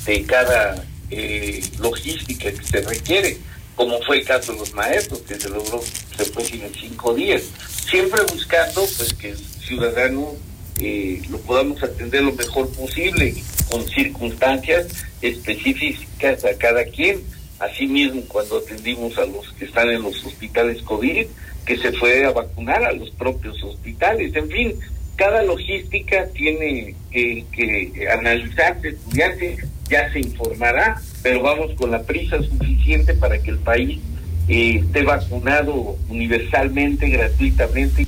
de 0.05 0.23
cada 0.23 0.81
eh, 1.11 1.61
logística 1.79 2.51
que 2.51 2.63
se 2.63 2.81
requiere, 2.81 3.37
como 3.75 4.01
fue 4.03 4.19
el 4.19 4.25
caso 4.25 4.53
de 4.53 4.59
los 4.59 4.73
maestros, 4.73 5.19
que 5.23 5.35
se 5.35 5.49
logró, 5.49 5.81
se 6.15 6.23
fue 6.25 6.43
en 6.43 6.73
cinco 6.73 7.13
días, 7.13 7.43
siempre 7.89 8.21
buscando 8.31 8.85
pues 8.97 9.13
que 9.13 9.31
el 9.31 9.37
ciudadano 9.37 10.35
eh, 10.79 11.21
lo 11.29 11.37
podamos 11.39 11.83
atender 11.83 12.23
lo 12.23 12.31
mejor 12.31 12.69
posible, 12.69 13.35
con 13.69 13.85
circunstancias 13.87 14.87
específicas 15.21 16.45
a 16.45 16.57
cada 16.57 16.85
quien. 16.85 17.21
Asimismo, 17.59 18.21
cuando 18.27 18.57
atendimos 18.57 19.17
a 19.17 19.25
los 19.25 19.51
que 19.53 19.65
están 19.65 19.89
en 19.89 20.01
los 20.01 20.23
hospitales 20.25 20.81
COVID, 20.83 21.27
que 21.65 21.77
se 21.77 21.91
fue 21.93 22.25
a 22.25 22.31
vacunar 22.31 22.83
a 22.83 22.91
los 22.91 23.09
propios 23.11 23.61
hospitales. 23.63 24.35
En 24.35 24.49
fin, 24.49 24.75
cada 25.15 25.43
logística 25.43 26.27
tiene 26.27 26.95
que, 27.11 28.07
analizarse, 28.11 28.89
estudiarse, 28.89 29.57
ya 29.89 30.11
se 30.11 30.19
informará, 30.19 31.01
pero 31.23 31.41
vamos 31.41 31.73
con 31.75 31.91
la 31.91 32.03
prisa 32.03 32.41
suficiente 32.41 33.13
para 33.13 33.41
que 33.41 33.51
el 33.51 33.59
país 33.59 33.99
eh, 34.47 34.81
esté 34.83 35.03
vacunado 35.03 35.97
universalmente, 36.09 37.09
gratuitamente. 37.09 38.05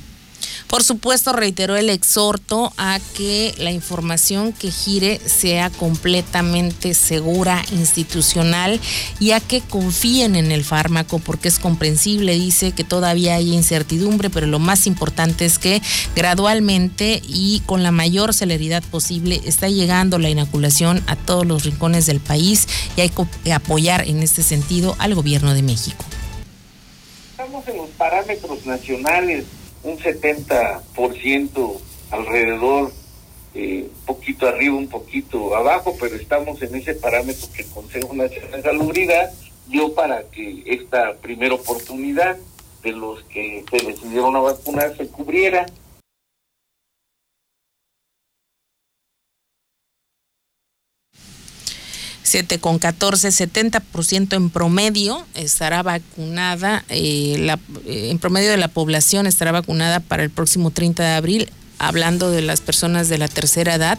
Por 0.68 0.84
supuesto, 0.84 1.32
reiteró 1.32 1.76
el 1.76 1.88
exhorto 1.88 2.74
a 2.76 3.00
que 3.16 3.54
la 3.56 3.70
información 3.70 4.52
que 4.52 4.70
gire 4.70 5.18
sea 5.18 5.70
completamente 5.70 6.92
segura, 6.92 7.64
institucional 7.72 8.78
y 9.18 9.30
a 9.30 9.40
que 9.40 9.62
confíen 9.62 10.36
en 10.36 10.52
el 10.52 10.64
fármaco 10.64 11.20
porque 11.20 11.48
es 11.48 11.58
comprensible, 11.58 12.34
dice 12.34 12.72
que 12.72 12.84
todavía 12.84 13.36
hay 13.36 13.54
incertidumbre, 13.54 14.28
pero 14.28 14.46
lo 14.46 14.58
más 14.58 14.86
importante 14.86 15.46
es 15.46 15.58
que 15.58 15.80
gradualmente 16.14 17.22
y 17.26 17.60
con 17.64 17.82
la 17.82 17.90
mayor 17.90 18.34
celeridad 18.34 18.82
posible 18.82 19.40
está 19.46 19.70
llegando 19.70 20.18
la 20.18 20.28
inoculación 20.28 21.02
a 21.06 21.16
todos 21.16 21.46
los 21.46 21.64
rincones 21.64 22.04
del 22.04 22.20
país 22.20 22.68
y 22.94 23.00
hay 23.00 23.10
que 23.42 23.52
apoyar 23.54 24.06
en 24.06 24.22
este 24.22 24.42
sentido 24.42 24.96
al 24.98 25.14
gobierno 25.14 25.54
de 25.54 25.62
México. 25.62 26.04
Estamos 27.30 27.66
en 27.68 27.78
los 27.78 27.88
parámetros 27.90 28.66
nacionales 28.66 29.44
un 29.82 29.98
70% 29.98 31.80
alrededor, 32.10 32.92
eh, 33.54 33.88
un 33.88 34.06
poquito 34.06 34.46
arriba, 34.46 34.76
un 34.76 34.88
poquito 34.88 35.54
abajo, 35.54 35.96
pero 36.00 36.16
estamos 36.16 36.60
en 36.62 36.74
ese 36.74 36.94
parámetro 36.94 37.48
que 37.54 37.62
el 37.62 37.68
Consejo 37.68 38.14
Nacional 38.14 38.50
de 38.52 38.62
Salubridad 38.62 39.32
dio 39.68 39.94
para 39.94 40.22
que 40.24 40.62
esta 40.66 41.14
primera 41.14 41.54
oportunidad 41.54 42.36
de 42.82 42.92
los 42.92 43.22
que 43.24 43.64
se 43.70 43.86
decidieron 43.86 44.36
a 44.36 44.40
vacunar 44.40 44.96
se 44.96 45.08
cubriera. 45.08 45.66
Con 52.60 52.78
14, 52.78 53.28
70% 53.28 54.36
en 54.36 54.50
promedio 54.50 55.26
estará 55.34 55.82
vacunada, 55.82 56.84
eh, 56.88 57.36
la, 57.38 57.58
eh, 57.86 58.08
en 58.10 58.18
promedio 58.18 58.50
de 58.50 58.56
la 58.56 58.68
población 58.68 59.26
estará 59.26 59.52
vacunada 59.52 60.00
para 60.00 60.22
el 60.22 60.30
próximo 60.30 60.70
30 60.70 61.02
de 61.02 61.14
abril 61.14 61.50
hablando 61.78 62.30
de 62.30 62.42
las 62.42 62.60
personas 62.60 63.08
de 63.08 63.18
la 63.18 63.28
tercera 63.28 63.74
edad, 63.74 63.98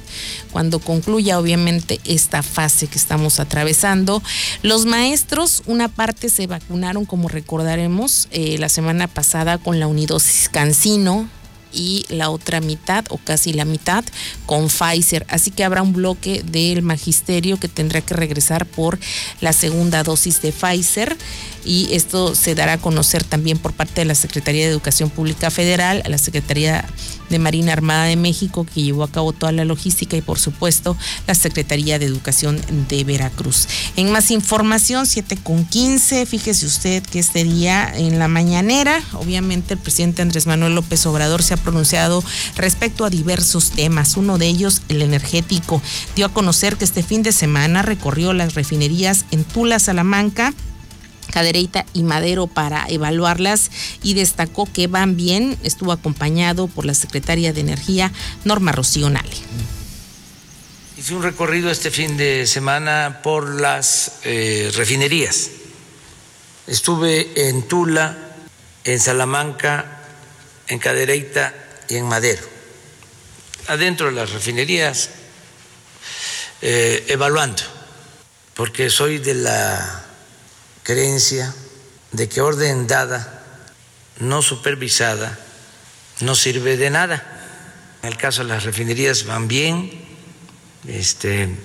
cuando 0.51 0.79
concluya 0.79 1.39
obviamente 1.39 2.00
esta 2.05 2.43
fase 2.43 2.88
que 2.88 2.98
estamos 2.98 3.39
atravesando. 3.39 4.21
Los 4.63 4.86
maestros, 4.86 5.63
una 5.65 5.88
parte 5.88 6.29
se 6.29 6.48
vacunaron, 6.48 7.05
como 7.05 7.29
recordaremos, 7.29 8.27
eh, 8.31 8.57
la 8.59 8.69
semana 8.69 9.07
pasada 9.07 9.57
con 9.57 9.79
la 9.79 9.88
unidosis 9.88 10.50
Cancino, 10.50 11.29
y 11.73 12.05
la 12.09 12.29
otra 12.29 12.61
mitad 12.61 13.05
o 13.09 13.17
casi 13.17 13.53
la 13.53 13.65
mitad 13.65 14.03
con 14.45 14.67
Pfizer. 14.67 15.25
Así 15.29 15.51
que 15.51 15.63
habrá 15.63 15.81
un 15.81 15.93
bloque 15.93 16.43
del 16.43 16.81
magisterio 16.81 17.59
que 17.59 17.67
tendrá 17.67 18.01
que 18.01 18.13
regresar 18.13 18.65
por 18.65 18.99
la 19.41 19.53
segunda 19.53 20.03
dosis 20.03 20.41
de 20.41 20.51
Pfizer 20.51 21.17
y 21.65 21.89
esto 21.93 22.35
se 22.35 22.55
dará 22.55 22.73
a 22.73 22.77
conocer 22.77 23.23
también 23.23 23.57
por 23.57 23.73
parte 23.73 24.01
de 24.01 24.05
la 24.05 24.15
Secretaría 24.15 24.65
de 24.65 24.71
Educación 24.71 25.09
Pública 25.09 25.51
Federal, 25.51 26.03
la 26.07 26.17
Secretaría 26.17 26.85
de 27.29 27.39
Marina 27.39 27.74
Armada 27.74 28.05
de 28.05 28.15
México 28.15 28.65
que 28.65 28.83
llevó 28.83 29.03
a 29.03 29.12
cabo 29.12 29.33
toda 29.33 29.51
la 29.51 29.65
logística 29.65 30.17
y 30.17 30.21
por 30.21 30.39
supuesto 30.39 30.98
la 31.27 31.36
Secretaría 31.36 32.00
de 32.00 32.05
Educación 32.05 32.59
de 32.88 33.03
Veracruz. 33.03 33.67
En 33.95 34.12
más 34.12 34.31
información, 34.31 35.05
7 35.05 35.38
con 35.38 35.65
15, 35.65 36.25
fíjese 36.25 36.65
usted 36.65 37.03
que 37.03 37.19
este 37.19 37.43
día 37.43 37.91
en 37.95 38.19
la 38.19 38.27
mañanera, 38.27 39.01
obviamente 39.13 39.75
el 39.75 39.79
presidente 39.79 40.21
Andrés 40.21 40.48
Manuel 40.48 40.75
López 40.75 41.05
Obrador 41.05 41.43
se 41.43 41.53
ha 41.53 41.57
pronunciado 41.57 42.24
respecto 42.55 43.05
a 43.05 43.09
diversos 43.09 43.71
temas, 43.71 44.17
uno 44.17 44.38
de 44.38 44.48
ellos 44.48 44.81
el 44.89 45.01
energético. 45.01 45.81
Dio 46.15 46.25
a 46.25 46.33
conocer 46.33 46.77
que 46.77 46.86
este 46.86 47.03
fin 47.03 47.24
de 47.24 47.31
semana 47.31 47.81
recorrió 47.81 48.33
las 48.33 48.55
refinerías 48.55 49.25
en 49.31 49.43
Tula, 49.43 49.79
Salamanca, 49.79 50.53
Cadereyta 51.29 51.86
y 51.93 52.03
Madero 52.03 52.48
para 52.48 52.86
evaluarlas 52.89 53.71
y 54.03 54.13
destacó 54.13 54.71
que 54.71 54.88
van 54.88 55.15
bien. 55.15 55.57
Estuvo 55.63 55.91
acompañado 55.91 56.67
por 56.67 56.86
la 56.86 56.93
secretaria 56.93 57.53
de 57.53 57.62
Energía, 57.62 58.12
Norma 58.43 58.71
Rocío 58.71 59.09
Nale. 59.09 59.29
Hice 60.98 61.13
un 61.13 61.24
recorrido 61.24 61.71
este 61.71 61.91
fin 61.91 62.17
de 62.17 62.45
semana 62.45 63.21
por 63.24 63.62
las 63.62 64.19
eh, 64.24 64.69
refinerías. 64.75 65.50
Estuve 66.67 67.48
en 67.48 67.67
Tula, 67.69 68.17
en 68.83 69.00
Salamanca, 69.00 70.03
en 70.67 70.77
Cadereyta 70.77 71.53
y 71.88 71.95
en 71.95 72.05
Madero. 72.05 72.43
Adentro 73.67 74.07
de 74.07 74.12
las 74.12 74.31
refinerías, 74.31 75.09
eh, 76.62 77.05
evaluando, 77.07 77.63
porque 78.53 78.89
soy 78.89 79.19
de 79.19 79.36
la 79.36 80.08
de 80.96 82.27
que 82.27 82.41
orden 82.41 82.88
dada, 82.88 83.43
no 84.19 84.41
supervisada, 84.41 85.38
no 86.22 86.34
sirve 86.34 86.77
de 86.77 86.89
nada. 86.89 87.24
En 88.01 88.10
el 88.10 88.17
caso 88.17 88.41
de 88.41 88.50
las 88.50 88.63
refinerías 88.63 89.25
van 89.25 89.48
bien, 89.48 89.91
este, 90.88 91.55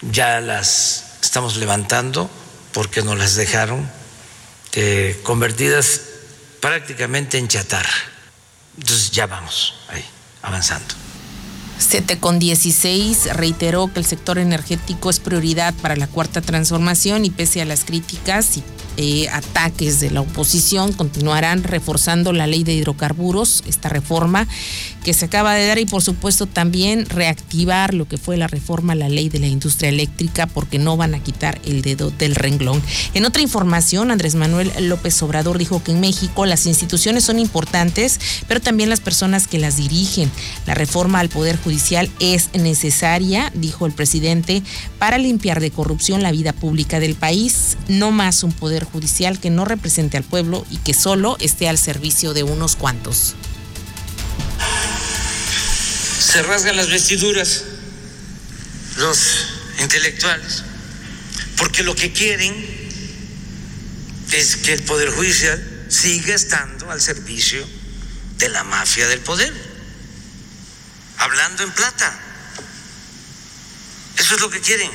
ya 0.00 0.40
las 0.40 1.18
estamos 1.22 1.56
levantando 1.56 2.30
porque 2.72 3.02
nos 3.02 3.18
las 3.18 3.34
dejaron 3.34 3.90
eh, 4.72 5.20
convertidas 5.22 6.00
prácticamente 6.60 7.36
en 7.36 7.48
chatarra. 7.48 7.92
Entonces 8.78 9.10
ya 9.10 9.26
vamos 9.26 9.74
ahí, 9.88 10.04
avanzando. 10.40 11.07
7 11.78 12.18
con 12.18 12.38
16 12.38 13.34
reiteró 13.34 13.92
que 13.92 14.00
el 14.00 14.06
sector 14.06 14.38
energético 14.38 15.10
es 15.10 15.20
prioridad 15.20 15.74
para 15.74 15.96
la 15.96 16.06
cuarta 16.06 16.40
transformación 16.40 17.24
y 17.24 17.30
pese 17.30 17.62
a 17.62 17.64
las 17.64 17.84
críticas 17.84 18.56
y 18.56 18.64
eh, 19.00 19.28
ataques 19.28 20.00
de 20.00 20.10
la 20.10 20.22
oposición 20.22 20.92
continuarán 20.92 21.62
reforzando 21.62 22.32
la 22.32 22.48
ley 22.48 22.64
de 22.64 22.74
hidrocarburos, 22.74 23.62
esta 23.68 23.88
reforma 23.88 24.48
que 25.04 25.14
se 25.14 25.26
acaba 25.26 25.54
de 25.54 25.66
dar 25.66 25.78
y 25.78 25.86
por 25.86 26.02
supuesto 26.02 26.46
también 26.46 27.06
reactivar 27.06 27.94
lo 27.94 28.08
que 28.08 28.18
fue 28.18 28.36
la 28.36 28.48
reforma 28.48 28.94
a 28.94 28.96
la 28.96 29.08
ley 29.08 29.28
de 29.28 29.38
la 29.38 29.46
industria 29.46 29.88
eléctrica 29.88 30.46
porque 30.46 30.80
no 30.80 30.96
van 30.96 31.14
a 31.14 31.22
quitar 31.22 31.60
el 31.64 31.80
dedo 31.82 32.10
del 32.10 32.34
renglón. 32.34 32.82
En 33.14 33.24
otra 33.24 33.40
información, 33.40 34.10
Andrés 34.10 34.34
Manuel 34.34 34.72
López 34.80 35.22
Obrador 35.22 35.58
dijo 35.58 35.82
que 35.82 35.92
en 35.92 36.00
México 36.00 36.44
las 36.44 36.66
instituciones 36.66 37.24
son 37.24 37.38
importantes, 37.38 38.18
pero 38.48 38.60
también 38.60 38.90
las 38.90 39.00
personas 39.00 39.46
que 39.46 39.58
las 39.58 39.76
dirigen. 39.76 40.30
La 40.66 40.74
reforma 40.74 41.20
al 41.20 41.28
Poder 41.28 41.56
Judicial 41.56 42.10
es 42.18 42.50
necesaria, 42.54 43.52
dijo 43.54 43.86
el 43.86 43.92
presidente, 43.92 44.62
para 44.98 45.18
limpiar 45.18 45.60
de 45.60 45.70
corrupción 45.70 46.22
la 46.22 46.32
vida 46.32 46.52
pública 46.52 46.98
del 46.98 47.14
país, 47.14 47.76
no 47.86 48.10
más 48.10 48.42
un 48.42 48.52
Poder 48.52 48.87
judicial 48.90 49.38
que 49.38 49.50
no 49.50 49.64
represente 49.64 50.16
al 50.16 50.24
pueblo 50.24 50.66
y 50.70 50.78
que 50.78 50.94
solo 50.94 51.36
esté 51.40 51.68
al 51.68 51.78
servicio 51.78 52.34
de 52.34 52.42
unos 52.42 52.76
cuantos. 52.76 53.34
Se 56.20 56.42
rasgan 56.42 56.76
las 56.76 56.90
vestiduras 56.90 57.64
los 58.96 59.46
intelectuales, 59.80 60.64
porque 61.56 61.82
lo 61.82 61.94
que 61.94 62.12
quieren 62.12 62.54
es 64.32 64.56
que 64.56 64.72
el 64.72 64.82
Poder 64.82 65.10
Judicial 65.10 65.86
siga 65.88 66.34
estando 66.34 66.90
al 66.90 67.00
servicio 67.00 67.66
de 68.38 68.48
la 68.48 68.64
mafia 68.64 69.08
del 69.08 69.20
poder, 69.20 69.52
hablando 71.16 71.62
en 71.62 71.72
plata. 71.72 72.20
Eso 74.16 74.34
es 74.34 74.40
lo 74.40 74.50
que 74.50 74.60
quieren, 74.60 74.90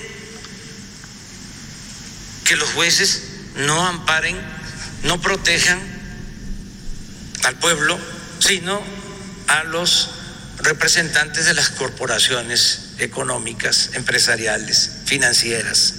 que 2.45 2.55
los 2.55 2.69
jueces 2.71 3.23
no 3.55 3.87
amparen, 3.87 4.37
no 5.03 5.21
protejan 5.21 5.79
al 7.43 7.55
pueblo, 7.59 7.99
sino 8.39 8.81
a 9.47 9.63
los 9.63 10.09
representantes 10.59 11.45
de 11.45 11.53
las 11.53 11.69
corporaciones 11.69 12.93
económicas, 12.99 13.91
empresariales, 13.93 14.91
financieras. 15.05 15.95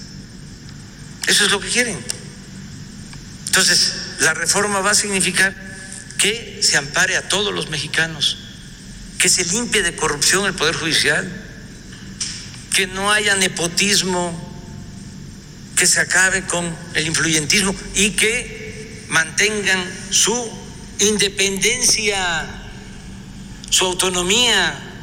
Eso 1.26 1.44
es 1.44 1.50
lo 1.50 1.60
que 1.60 1.68
quieren. 1.68 1.98
Entonces, 3.46 3.92
la 4.20 4.34
reforma 4.34 4.80
va 4.80 4.92
a 4.92 4.94
significar 4.94 5.54
que 6.18 6.60
se 6.62 6.76
ampare 6.76 7.16
a 7.16 7.28
todos 7.28 7.54
los 7.54 7.70
mexicanos, 7.70 8.38
que 9.18 9.28
se 9.28 9.44
limpie 9.44 9.82
de 9.82 9.94
corrupción 9.94 10.46
el 10.46 10.54
Poder 10.54 10.74
Judicial, 10.74 11.30
que 12.74 12.86
no 12.86 13.12
haya 13.12 13.36
nepotismo 13.36 14.43
que 15.84 15.88
se 15.88 16.00
acabe 16.00 16.46
con 16.46 16.64
el 16.94 17.06
influyentismo 17.06 17.74
y 17.94 18.12
que 18.12 19.04
mantengan 19.10 19.84
su 20.08 20.34
independencia, 20.98 22.46
su 23.68 23.84
autonomía, 23.84 24.93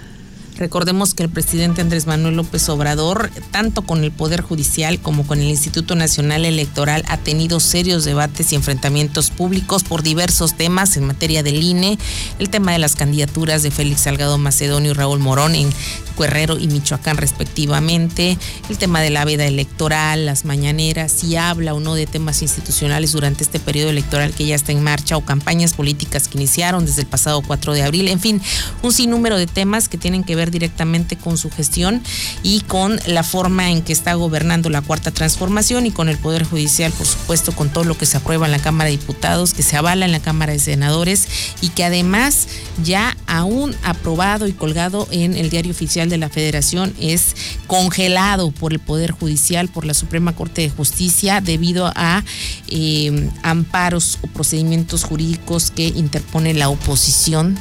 Recordemos 0.57 1.13
que 1.13 1.23
el 1.23 1.29
presidente 1.29 1.81
Andrés 1.81 2.07
Manuel 2.07 2.35
López 2.35 2.67
Obrador, 2.69 3.31
tanto 3.51 3.81
con 3.81 4.03
el 4.03 4.11
Poder 4.11 4.41
Judicial 4.41 4.99
como 4.99 5.25
con 5.25 5.39
el 5.39 5.47
Instituto 5.47 5.95
Nacional 5.95 6.45
Electoral, 6.45 7.03
ha 7.07 7.17
tenido 7.17 7.59
serios 7.59 8.05
debates 8.05 8.51
y 8.51 8.55
enfrentamientos 8.55 9.31
públicos 9.31 9.83
por 9.83 10.03
diversos 10.03 10.55
temas 10.55 10.97
en 10.97 11.05
materia 11.05 11.41
del 11.41 11.63
INE, 11.63 11.97
el 12.39 12.49
tema 12.49 12.73
de 12.73 12.79
las 12.79 12.95
candidaturas 12.95 13.63
de 13.63 13.71
Félix 13.71 14.01
Salgado 14.01 14.37
Macedonio 14.37 14.91
y 14.91 14.93
Raúl 14.93 15.19
Morón 15.19 15.55
en 15.55 15.69
Guerrero 16.17 16.59
y 16.59 16.67
Michoacán 16.67 17.17
respectivamente, 17.17 18.37
el 18.69 18.77
tema 18.77 19.01
de 19.01 19.09
la 19.09 19.25
veda 19.25 19.45
electoral, 19.45 20.25
las 20.25 20.45
mañaneras, 20.45 21.11
si 21.11 21.35
habla 21.35 21.73
o 21.73 21.79
no 21.79 21.95
de 21.95 22.05
temas 22.05 22.41
institucionales 22.43 23.13
durante 23.13 23.43
este 23.43 23.59
periodo 23.59 23.89
electoral 23.89 24.31
que 24.33 24.45
ya 24.45 24.55
está 24.55 24.71
en 24.71 24.83
marcha 24.83 25.17
o 25.17 25.25
campañas 25.25 25.73
políticas 25.73 26.27
que 26.27 26.37
iniciaron 26.37 26.85
desde 26.85 27.01
el 27.01 27.07
pasado 27.07 27.41
4 27.41 27.73
de 27.73 27.81
abril, 27.81 28.07
en 28.07 28.19
fin, 28.19 28.41
un 28.83 28.93
sinnúmero 28.93 29.37
de 29.37 29.47
temas 29.47 29.89
que 29.89 29.97
tienen 29.97 30.23
que 30.23 30.35
ver 30.35 30.50
directamente 30.51 31.15
con 31.15 31.37
su 31.37 31.49
gestión 31.49 32.01
y 32.43 32.61
con 32.61 32.99
la 33.07 33.23
forma 33.23 33.71
en 33.71 33.81
que 33.81 33.93
está 33.93 34.13
gobernando 34.13 34.69
la 34.69 34.81
cuarta 34.81 35.11
transformación 35.11 35.85
y 35.85 35.91
con 35.91 36.09
el 36.09 36.17
Poder 36.17 36.43
Judicial, 36.43 36.91
por 36.91 37.07
supuesto, 37.07 37.51
con 37.53 37.69
todo 37.69 37.83
lo 37.83 37.97
que 37.97 38.05
se 38.05 38.17
aprueba 38.17 38.45
en 38.45 38.51
la 38.51 38.59
Cámara 38.59 38.89
de 38.89 38.97
Diputados, 38.97 39.53
que 39.53 39.63
se 39.63 39.77
avala 39.77 40.05
en 40.05 40.11
la 40.11 40.19
Cámara 40.19 40.53
de 40.53 40.59
Senadores 40.59 41.27
y 41.61 41.69
que 41.69 41.83
además 41.83 42.47
ya 42.83 43.17
aún 43.27 43.75
aprobado 43.83 44.47
y 44.47 44.53
colgado 44.53 45.07
en 45.11 45.35
el 45.35 45.49
diario 45.49 45.71
oficial 45.71 46.09
de 46.09 46.17
la 46.17 46.29
Federación 46.29 46.93
es 46.99 47.35
congelado 47.67 48.51
por 48.51 48.73
el 48.73 48.79
Poder 48.79 49.11
Judicial, 49.11 49.67
por 49.69 49.85
la 49.85 49.93
Suprema 49.93 50.35
Corte 50.35 50.61
de 50.61 50.69
Justicia, 50.69 51.41
debido 51.41 51.91
a 51.95 52.23
eh, 52.67 53.29
amparos 53.43 54.19
o 54.21 54.27
procedimientos 54.27 55.03
jurídicos 55.03 55.71
que 55.71 55.87
interpone 55.87 56.53
la 56.53 56.69
oposición 56.69 57.57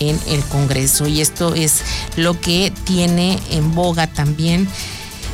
en 0.00 0.18
el 0.28 0.42
Congreso. 0.44 1.06
Y 1.06 1.20
esto 1.20 1.54
es 1.54 1.82
lo 2.16 2.40
que 2.40 2.72
tiene 2.84 3.38
en 3.50 3.74
boga 3.74 4.06
también 4.06 4.68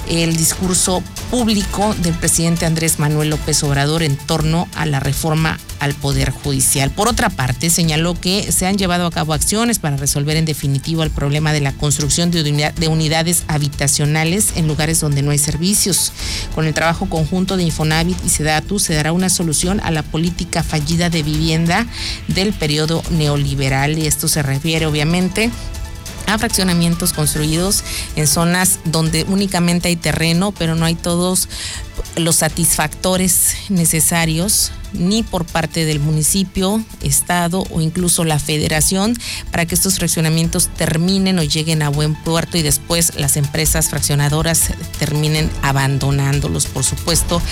el 0.09 0.37
discurso 0.37 1.03
público 1.31 1.95
del 2.03 2.15
presidente 2.15 2.67
Andrés 2.67 2.99
Manuel 2.99 3.31
López 3.31 3.63
Obrador 3.63 4.03
en 4.03 4.17
torno 4.17 4.69
a 4.75 4.87
la 4.87 5.01
reforma 5.01 5.59
al 5.81 5.95
Poder 5.95 6.31
Judicial. 6.31 6.91
Por 6.91 7.09
otra 7.09 7.29
parte, 7.31 7.71
señaló 7.71 8.19
que 8.19 8.51
se 8.53 8.67
han 8.67 8.79
llevado 8.79 9.07
a 9.07 9.11
cabo 9.11 9.35
acciones 9.35 9.79
para 9.79 9.97
resolver 9.97 10.37
en 10.37 10.45
definitivo 10.45 11.03
el 11.03 11.11
problema 11.11 11.53
de 11.53 11.61
la 11.61 11.73
construcción 11.73 12.31
de, 12.31 12.89
unidades 12.89 13.45
habitacionales 13.49 14.53
en 14.57 14.67
lugares 14.67 15.01
donde 15.01 15.23
no 15.23 15.31
hay 15.31 15.39
servicios. 15.39 16.13
Con 16.55 16.67
el 16.67 16.75
trabajo 16.75 17.09
conjunto 17.09 17.57
de 17.57 17.65
Infonavit 17.65 18.17
y 18.25 18.29
Sedatu 18.29 18.79
se 18.79 18.95
dará 18.95 19.13
una 19.13 19.29
solución 19.29 19.81
a 19.85 19.91
la 19.91 20.03
política 20.03 20.63
fallida 20.63 21.11
de 21.11 21.23
vivienda 21.23 21.87
del 22.29 22.53
periodo 22.53 23.03
neoliberal 23.11 23.99
y 23.99 24.07
esto 24.07 24.29
se 24.29 24.43
refiere 24.43 24.87
obviamente 24.87 25.51
a 26.27 26.39
fraccionamientos 26.39 27.13
construidos 27.13 27.85
en 28.17 28.27
zonas 28.27 28.79
donde 28.85 29.25
únicamente 29.25 29.89
hay 29.89 29.97
terreno, 29.97 30.53
pero 30.53 30.75
no 30.75 30.85
hay 30.85 30.95
todos 30.95 31.49
los 32.17 32.37
satisfactores 32.37 33.57
necesarios 33.69 34.73
ni 34.93 35.23
por 35.23 35.45
parte 35.45 35.85
del 35.85 35.99
municipio, 36.01 36.83
estado 37.03 37.67
o 37.71 37.81
incluso 37.81 38.25
la 38.25 38.39
federación 38.39 39.19
para 39.51 39.67
que 39.67 39.75
estos 39.75 39.97
fraccionamientos 39.97 40.69
terminen 40.69 41.39
o 41.39 41.43
lleguen 41.43 41.83
a 41.83 41.89
buen 41.89 42.15
puerto 42.15 42.57
y 42.57 42.63
después 42.63 43.17
las 43.17 43.37
empresas 43.37 43.91
fraccionadoras 43.91 44.71
terminen 44.99 45.51
abandonándolos. 45.63 46.67
Por 46.67 46.85
supuesto, 46.85 47.43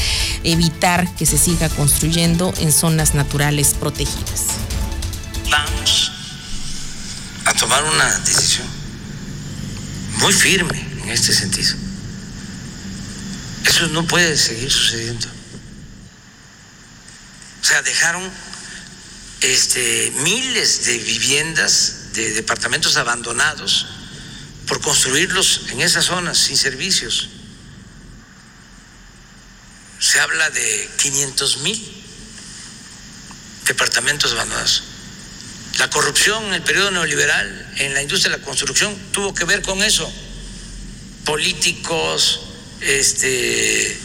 evitar 0.45 1.13
que 1.17 1.27
se 1.27 1.39
siga 1.39 1.69
construyendo 1.69 2.55
en 2.61 2.73
zonas 2.73 3.15
naturales 3.15 3.75
protegidas. 3.75 4.47
Tomar 7.63 7.85
una 7.85 8.19
decisión 8.19 8.67
muy 10.15 10.33
firme 10.33 10.77
en 11.05 11.11
este 11.11 11.33
sentido. 11.33 11.77
Eso 13.65 13.87
no 13.87 14.05
puede 14.05 14.37
seguir 14.37 14.69
sucediendo. 14.69 15.29
O 17.63 17.65
sea, 17.65 17.81
dejaron 17.83 18.29
este, 19.43 20.13
miles 20.25 20.87
de 20.87 20.99
viviendas, 20.99 22.13
de 22.15 22.33
departamentos 22.33 22.97
abandonados 22.97 23.87
por 24.67 24.81
construirlos 24.81 25.67
en 25.69 25.83
esas 25.83 26.07
zonas 26.07 26.39
sin 26.39 26.57
servicios. 26.57 27.29
Se 30.01 30.19
habla 30.19 30.51
de 30.51 30.91
500 30.99 31.59
mil 31.59 32.05
departamentos 33.67 34.33
abandonados. 34.33 34.92
La 35.83 35.91
corrupción 35.91 36.45
en 36.45 36.55
el 36.55 36.63
periodo 36.63 36.93
neoliberal 36.93 37.73
en 37.79 37.93
la 37.93 38.03
industria 38.03 38.31
de 38.31 38.39
la 38.39 38.45
construcción 38.45 38.97
tuvo 39.11 39.35
que 39.35 39.45
ver 39.45 39.63
con 39.63 39.83
eso. 39.83 40.09
Políticos, 41.25 42.41
este, 42.81 43.99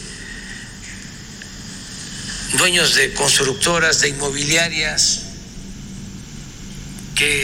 dueños 2.54 2.96
de 2.96 3.14
constructoras, 3.14 4.00
de 4.00 4.08
inmobiliarias, 4.08 5.20
que 7.14 7.42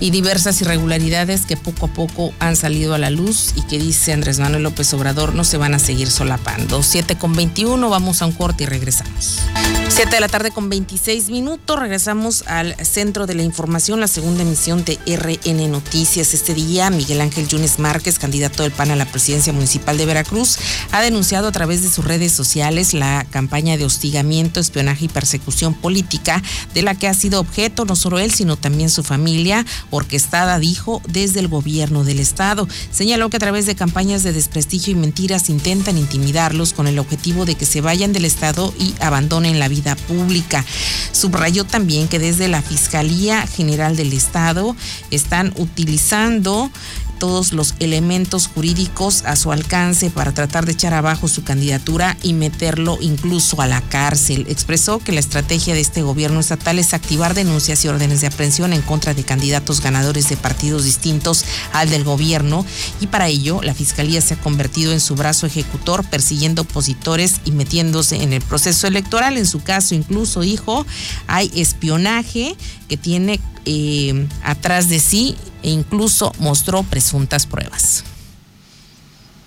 y 0.00 0.10
diversas 0.10 0.60
irregularidades 0.60 1.46
que 1.46 1.56
poco 1.56 1.86
a 1.86 1.92
poco 1.92 2.32
han 2.38 2.56
salido 2.56 2.94
a 2.94 2.98
la 2.98 3.10
luz 3.10 3.52
y 3.56 3.62
que 3.62 3.78
dice 3.78 4.12
Andrés 4.12 4.38
Manuel 4.38 4.62
López 4.62 4.92
Obrador 4.94 5.34
no 5.34 5.44
se 5.44 5.56
van 5.56 5.74
a 5.74 5.78
seguir 5.78 6.10
solapando. 6.10 6.82
7 6.82 7.16
con 7.16 7.34
21, 7.34 7.88
vamos 7.88 8.22
a 8.22 8.26
un 8.26 8.32
corte 8.32 8.64
y 8.64 8.66
regresamos. 8.66 9.40
7 9.88 10.10
de 10.10 10.20
la 10.20 10.28
tarde 10.28 10.50
con 10.50 10.68
26 10.68 11.30
minutos, 11.30 11.78
regresamos 11.78 12.44
al 12.46 12.76
centro 12.84 13.26
de 13.26 13.34
la 13.34 13.42
información, 13.42 14.00
la 14.00 14.08
segunda 14.08 14.42
emisión 14.42 14.84
de 14.84 14.98
RN 15.06 15.70
Noticias. 15.70 16.34
Este 16.34 16.54
día, 16.54 16.90
Miguel 16.90 17.20
Ángel 17.20 17.48
Yunes 17.48 17.78
Márquez, 17.78 18.18
candidato 18.18 18.62
del 18.62 18.72
PAN 18.72 18.90
a 18.90 18.96
la 18.96 19.06
presidencia 19.06 19.52
municipal 19.52 19.96
de 19.96 20.04
Veracruz, 20.04 20.58
ha 20.92 21.00
denunciado 21.00 21.48
a 21.48 21.52
través 21.52 21.82
de 21.82 21.90
sus 21.90 22.04
redes 22.04 22.32
sociales 22.32 22.92
la 22.94 23.26
campaña 23.30 23.76
de 23.76 23.84
hostigamiento, 23.84 24.60
espionaje 24.60 25.06
y 25.06 25.08
persecución 25.08 25.72
política 25.72 26.42
de 26.74 26.82
la 26.82 26.94
que 26.94 27.08
ha 27.08 27.14
sido 27.14 27.40
objeto 27.40 27.84
no 27.84 27.96
solo 27.96 28.18
él, 28.18 28.32
sino 28.32 28.56
también 28.56 28.90
su 28.90 29.02
familia 29.02 29.64
orquestada, 29.90 30.58
dijo, 30.58 31.02
desde 31.08 31.40
el 31.40 31.48
gobierno 31.48 32.04
del 32.04 32.20
estado. 32.20 32.68
Señaló 32.90 33.30
que 33.30 33.36
a 33.36 33.40
través 33.40 33.66
de 33.66 33.74
campañas 33.74 34.22
de 34.22 34.32
desprestigio 34.32 34.92
y 34.92 34.96
mentiras 34.96 35.48
intentan 35.50 35.98
intimidarlos 35.98 36.72
con 36.72 36.86
el 36.86 36.98
objetivo 36.98 37.44
de 37.44 37.54
que 37.54 37.66
se 37.66 37.80
vayan 37.80 38.12
del 38.12 38.24
estado 38.24 38.74
y 38.78 38.94
abandonen 39.00 39.58
la 39.58 39.68
vida 39.68 39.96
pública. 39.96 40.64
Subrayó 41.12 41.64
también 41.64 42.08
que 42.08 42.18
desde 42.18 42.48
la 42.48 42.62
Fiscalía 42.62 43.46
General 43.46 43.96
del 43.96 44.12
Estado 44.12 44.76
están 45.10 45.52
utilizando 45.56 46.70
todos 47.18 47.52
los 47.52 47.74
elementos 47.80 48.46
jurídicos 48.46 49.22
a 49.24 49.36
su 49.36 49.52
alcance 49.52 50.10
para 50.10 50.32
tratar 50.32 50.66
de 50.66 50.72
echar 50.72 50.94
abajo 50.94 51.28
su 51.28 51.44
candidatura 51.44 52.16
y 52.22 52.32
meterlo 52.32 52.98
incluso 53.00 53.60
a 53.60 53.66
la 53.66 53.80
cárcel. 53.80 54.46
Expresó 54.48 54.98
que 54.98 55.12
la 55.12 55.20
estrategia 55.20 55.74
de 55.74 55.80
este 55.80 56.02
gobierno 56.02 56.40
estatal 56.40 56.78
es 56.78 56.94
activar 56.94 57.34
denuncias 57.34 57.84
y 57.84 57.88
órdenes 57.88 58.20
de 58.20 58.28
aprehensión 58.28 58.72
en 58.72 58.82
contra 58.82 59.14
de 59.14 59.24
candidatos 59.24 59.80
ganadores 59.80 60.28
de 60.28 60.36
partidos 60.36 60.84
distintos 60.84 61.44
al 61.72 61.90
del 61.90 62.04
gobierno 62.04 62.64
y 63.00 63.06
para 63.06 63.28
ello 63.28 63.60
la 63.62 63.74
Fiscalía 63.74 64.20
se 64.20 64.34
ha 64.34 64.40
convertido 64.40 64.92
en 64.92 65.00
su 65.00 65.14
brazo 65.14 65.46
ejecutor 65.46 66.04
persiguiendo 66.04 66.62
opositores 66.62 67.40
y 67.44 67.52
metiéndose 67.52 68.22
en 68.22 68.32
el 68.32 68.42
proceso 68.42 68.86
electoral. 68.86 69.36
En 69.36 69.46
su 69.46 69.60
caso 69.62 69.94
incluso 69.94 70.40
dijo 70.40 70.86
hay 71.26 71.50
espionaje 71.54 72.56
que 72.88 72.96
tiene 72.96 73.40
eh, 73.64 74.28
atrás 74.42 74.88
de 74.88 75.00
sí 75.00 75.36
e 75.66 75.70
incluso 75.70 76.32
mostró 76.38 76.84
presuntas 76.84 77.44
pruebas. 77.44 78.04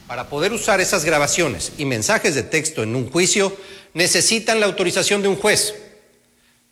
Para 0.05 0.27
poder 0.27 0.51
usar 0.51 0.81
esas 0.81 1.05
grabaciones 1.05 1.71
y 1.77 1.85
mensajes 1.85 2.35
de 2.35 2.43
texto 2.43 2.83
en 2.83 2.95
un 2.95 3.09
juicio, 3.09 3.55
necesitan 3.93 4.59
la 4.59 4.65
autorización 4.65 5.21
de 5.21 5.29
un 5.29 5.37
juez. 5.37 5.73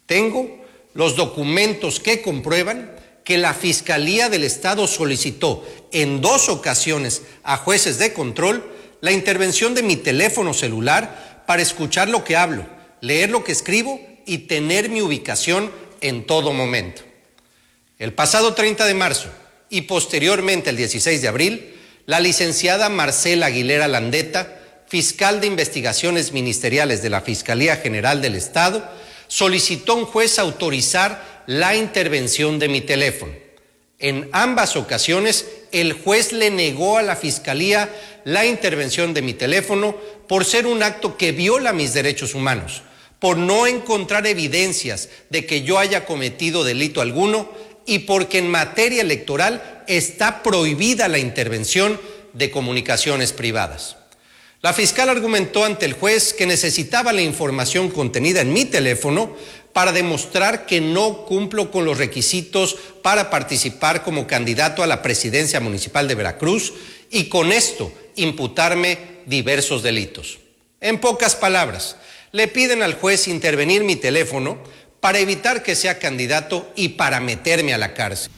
Tengo 0.05 0.65
los 0.93 1.15
documentos 1.15 2.01
que 2.01 2.21
comprueban 2.21 2.91
que 3.23 3.37
la 3.37 3.53
Fiscalía 3.53 4.27
del 4.27 4.43
Estado 4.43 4.85
solicitó 4.85 5.63
en 5.93 6.19
dos 6.19 6.49
ocasiones 6.49 7.21
a 7.43 7.55
jueces 7.55 7.99
de 7.99 8.11
control 8.11 8.69
la 8.99 9.13
intervención 9.13 9.73
de 9.75 9.83
mi 9.83 9.95
teléfono 9.95 10.53
celular 10.53 11.45
para 11.47 11.61
escuchar 11.61 12.09
lo 12.09 12.25
que 12.25 12.35
hablo, 12.35 12.65
leer 12.99 13.29
lo 13.29 13.45
que 13.45 13.53
escribo 13.53 14.01
y 14.25 14.39
tener 14.39 14.89
mi 14.89 15.01
ubicación 15.01 15.71
en 16.01 16.25
todo 16.25 16.51
momento. 16.51 17.06
El 17.99 18.13
pasado 18.13 18.53
30 18.53 18.85
de 18.85 18.93
marzo 18.93 19.27
y 19.71 19.81
posteriormente 19.81 20.69
el 20.69 20.77
16 20.77 21.19
de 21.19 21.27
abril, 21.27 21.75
la 22.05 22.19
licenciada 22.19 22.89
Marcela 22.89 23.47
Aguilera 23.47 23.87
Landeta, 23.87 24.59
fiscal 24.87 25.41
de 25.41 25.47
investigaciones 25.47 26.31
ministeriales 26.31 27.01
de 27.01 27.09
la 27.09 27.21
Fiscalía 27.21 27.77
General 27.77 28.21
del 28.21 28.35
Estado, 28.35 28.87
solicitó 29.27 29.93
a 29.93 29.95
un 29.95 30.05
juez 30.05 30.37
autorizar 30.37 31.43
la 31.47 31.75
intervención 31.75 32.59
de 32.59 32.69
mi 32.69 32.81
teléfono. 32.81 33.33
En 33.97 34.29
ambas 34.31 34.75
ocasiones, 34.75 35.47
el 35.71 35.93
juez 35.93 36.33
le 36.33 36.51
negó 36.51 36.99
a 36.99 37.01
la 37.01 37.15
Fiscalía 37.15 37.89
la 38.25 38.45
intervención 38.45 39.15
de 39.15 39.23
mi 39.23 39.33
teléfono 39.33 39.97
por 40.27 40.45
ser 40.45 40.67
un 40.67 40.83
acto 40.83 41.17
que 41.17 41.31
viola 41.31 41.73
mis 41.73 41.95
derechos 41.95 42.35
humanos, 42.35 42.83
por 43.17 43.37
no 43.37 43.65
encontrar 43.65 44.27
evidencias 44.27 45.09
de 45.31 45.47
que 45.47 45.63
yo 45.63 45.79
haya 45.79 46.05
cometido 46.05 46.63
delito 46.63 47.01
alguno 47.01 47.49
y 47.87 47.99
porque 47.99 48.37
en 48.37 48.51
materia 48.51 49.01
electoral 49.01 49.83
está 49.87 50.43
prohibida 50.43 51.07
la 51.07 51.17
intervención 51.17 51.99
de 52.33 52.51
comunicaciones 52.51 53.33
privadas. 53.33 53.95
La 54.61 54.73
fiscal 54.73 55.09
argumentó 55.09 55.63
ante 55.63 55.85
el 55.85 55.93
juez 55.93 56.33
que 56.33 56.45
necesitaba 56.45 57.13
la 57.13 57.21
información 57.21 57.89
contenida 57.89 58.41
en 58.41 58.53
mi 58.53 58.65
teléfono 58.65 59.35
para 59.71 59.91
demostrar 59.91 60.65
que 60.65 60.81
no 60.81 61.25
cumplo 61.25 61.71
con 61.71 61.85
los 61.85 61.97
requisitos 61.97 62.75
para 63.01 63.29
participar 63.29 64.03
como 64.03 64.27
candidato 64.27 64.83
a 64.83 64.87
la 64.87 65.01
presidencia 65.01 65.59
municipal 65.59 66.07
de 66.07 66.15
Veracruz 66.15 66.73
y 67.09 67.29
con 67.29 67.51
esto 67.51 67.91
imputarme 68.15 68.97
diversos 69.25 69.83
delitos. 69.83 70.39
En 70.81 70.99
pocas 70.99 71.35
palabras, 71.35 71.95
le 72.31 72.47
piden 72.47 72.83
al 72.83 72.95
juez 72.95 73.27
intervenir 73.27 73.83
mi 73.83 73.95
teléfono 73.95 74.57
para 75.07 75.19
evitar 75.19 75.63
que 75.63 75.77
sea 75.77 75.99
candidato 75.99 76.69
y 76.75 76.89
para 76.89 77.21
meterme 77.21 77.73
a 77.73 77.77
la 77.77 77.93
cárcel. 77.93 78.29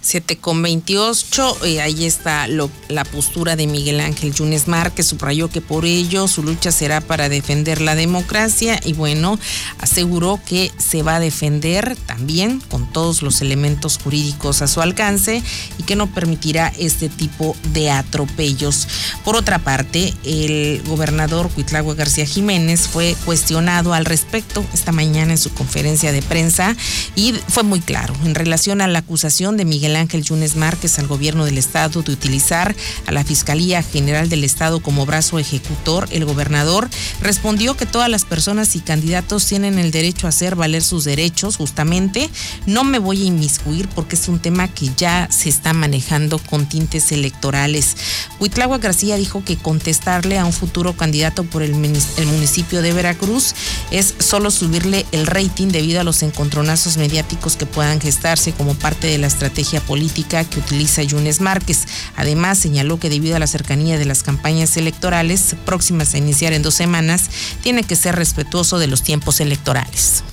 7 0.00 0.36
con 0.36 0.62
28, 0.62 1.64
eh, 1.64 1.80
ahí 1.80 2.04
está 2.04 2.46
la 2.46 3.04
postura 3.04 3.56
de 3.56 3.66
Miguel 3.66 4.00
Ángel 4.00 4.34
Yunes 4.34 4.68
Márquez, 4.68 5.06
subrayó 5.06 5.48
que 5.48 5.60
por 5.60 5.84
ello 5.84 6.28
su 6.28 6.42
lucha 6.42 6.72
será 6.72 7.00
para 7.00 7.28
defender 7.28 7.80
la 7.80 7.94
democracia 7.94 8.80
y 8.84 8.92
bueno, 8.92 9.38
aseguró 9.78 10.40
que 10.44 10.70
se 10.78 11.02
va 11.02 11.16
a 11.16 11.20
defender 11.20 11.96
también 12.06 12.60
con 12.60 12.90
todos 12.92 13.22
los 13.22 13.40
elementos 13.40 13.98
jurídicos 13.98 14.62
a 14.62 14.68
su 14.68 14.80
alcance 14.80 15.42
y 15.78 15.82
que 15.84 15.96
no 15.96 16.12
permitirá 16.12 16.72
este 16.78 17.08
tipo 17.08 17.56
de 17.72 17.90
atropellos. 17.90 18.88
Por 19.24 19.36
otra 19.36 19.58
parte, 19.58 20.14
el 20.24 20.82
gobernador 20.86 21.50
Cuitlagua 21.50 21.94
García 21.94 22.26
Jiménez 22.26 22.88
fue 22.88 23.16
cuestionado 23.24 23.94
al 23.94 24.04
respecto 24.04 24.64
esta 24.72 24.92
mañana 24.92 25.32
en 25.32 25.38
su 25.38 25.52
conferencia 25.52 26.12
de 26.12 26.22
prensa 26.22 26.76
y 27.16 27.34
fue 27.48 27.62
muy 27.62 27.80
claro 27.80 28.14
en 28.24 28.34
relación 28.34 28.80
a 28.80 28.88
la 28.88 29.00
acusación 29.00 29.56
de 29.56 29.63
Miguel 29.64 29.96
Ángel 29.96 30.22
Yunes 30.22 30.56
Márquez 30.56 30.98
al 30.98 31.06
gobierno 31.06 31.44
del 31.44 31.58
estado 31.58 32.02
de 32.02 32.12
utilizar 32.12 32.74
a 33.06 33.12
la 33.12 33.24
Fiscalía 33.24 33.82
General 33.82 34.28
del 34.28 34.44
Estado 34.44 34.80
como 34.80 35.06
brazo 35.06 35.38
ejecutor, 35.38 36.08
el 36.10 36.24
gobernador 36.24 36.88
respondió 37.20 37.76
que 37.76 37.86
todas 37.86 38.08
las 38.08 38.24
personas 38.24 38.76
y 38.76 38.80
candidatos 38.80 39.46
tienen 39.46 39.78
el 39.78 39.90
derecho 39.90 40.26
a 40.26 40.30
hacer 40.30 40.56
valer 40.56 40.82
sus 40.82 41.04
derechos, 41.04 41.56
justamente. 41.56 42.28
No 42.66 42.84
me 42.84 42.98
voy 42.98 43.22
a 43.22 43.26
inmiscuir 43.26 43.88
porque 43.88 44.16
es 44.16 44.28
un 44.28 44.38
tema 44.38 44.68
que 44.68 44.90
ya 44.96 45.28
se 45.30 45.48
está 45.48 45.72
manejando 45.72 46.38
con 46.38 46.68
tintes 46.68 47.12
electorales. 47.12 47.96
Huitlagua 48.40 48.78
García 48.78 49.16
dijo 49.16 49.44
que 49.44 49.56
contestarle 49.56 50.38
a 50.38 50.44
un 50.44 50.52
futuro 50.52 50.94
candidato 50.96 51.44
por 51.44 51.62
el, 51.62 51.72
el 51.72 52.26
municipio 52.26 52.82
de 52.82 52.92
Veracruz 52.92 53.54
es 53.90 54.14
solo 54.18 54.50
subirle 54.50 55.06
el 55.12 55.26
rating 55.26 55.68
debido 55.68 56.00
a 56.00 56.04
los 56.04 56.22
encontronazos 56.22 56.96
mediáticos 56.96 57.56
que 57.56 57.66
puedan 57.66 58.00
gestarse 58.00 58.52
como 58.52 58.74
parte 58.74 59.06
de 59.06 59.18
la 59.18 59.26
estrategia 59.26 59.53
política 59.86 60.44
que 60.44 60.58
utiliza 60.58 61.02
Yunes 61.02 61.40
Márquez. 61.40 61.86
Además, 62.16 62.58
señaló 62.58 62.98
que 62.98 63.08
debido 63.08 63.36
a 63.36 63.38
la 63.38 63.46
cercanía 63.46 63.98
de 63.98 64.04
las 64.04 64.22
campañas 64.22 64.76
electorales 64.76 65.54
próximas 65.64 66.14
a 66.14 66.18
iniciar 66.18 66.52
en 66.52 66.62
dos 66.62 66.74
semanas, 66.74 67.22
tiene 67.62 67.84
que 67.84 67.96
ser 67.96 68.16
respetuoso 68.16 68.78
de 68.78 68.86
los 68.86 69.02
tiempos 69.02 69.40
electorales. 69.40 70.24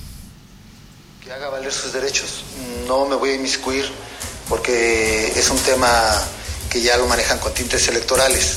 Que 1.22 1.32
haga 1.32 1.48
valer 1.48 1.72
sus 1.72 1.92
derechos. 1.92 2.44
No 2.86 3.06
me 3.06 3.16
voy 3.16 3.30
a 3.30 3.34
inmiscuir 3.34 3.88
porque 4.48 5.32
es 5.36 5.50
un 5.50 5.58
tema 5.58 5.88
que 6.68 6.80
ya 6.80 6.96
lo 6.96 7.06
manejan 7.06 7.38
con 7.38 7.54
tintes 7.54 7.86
electorales. 7.88 8.56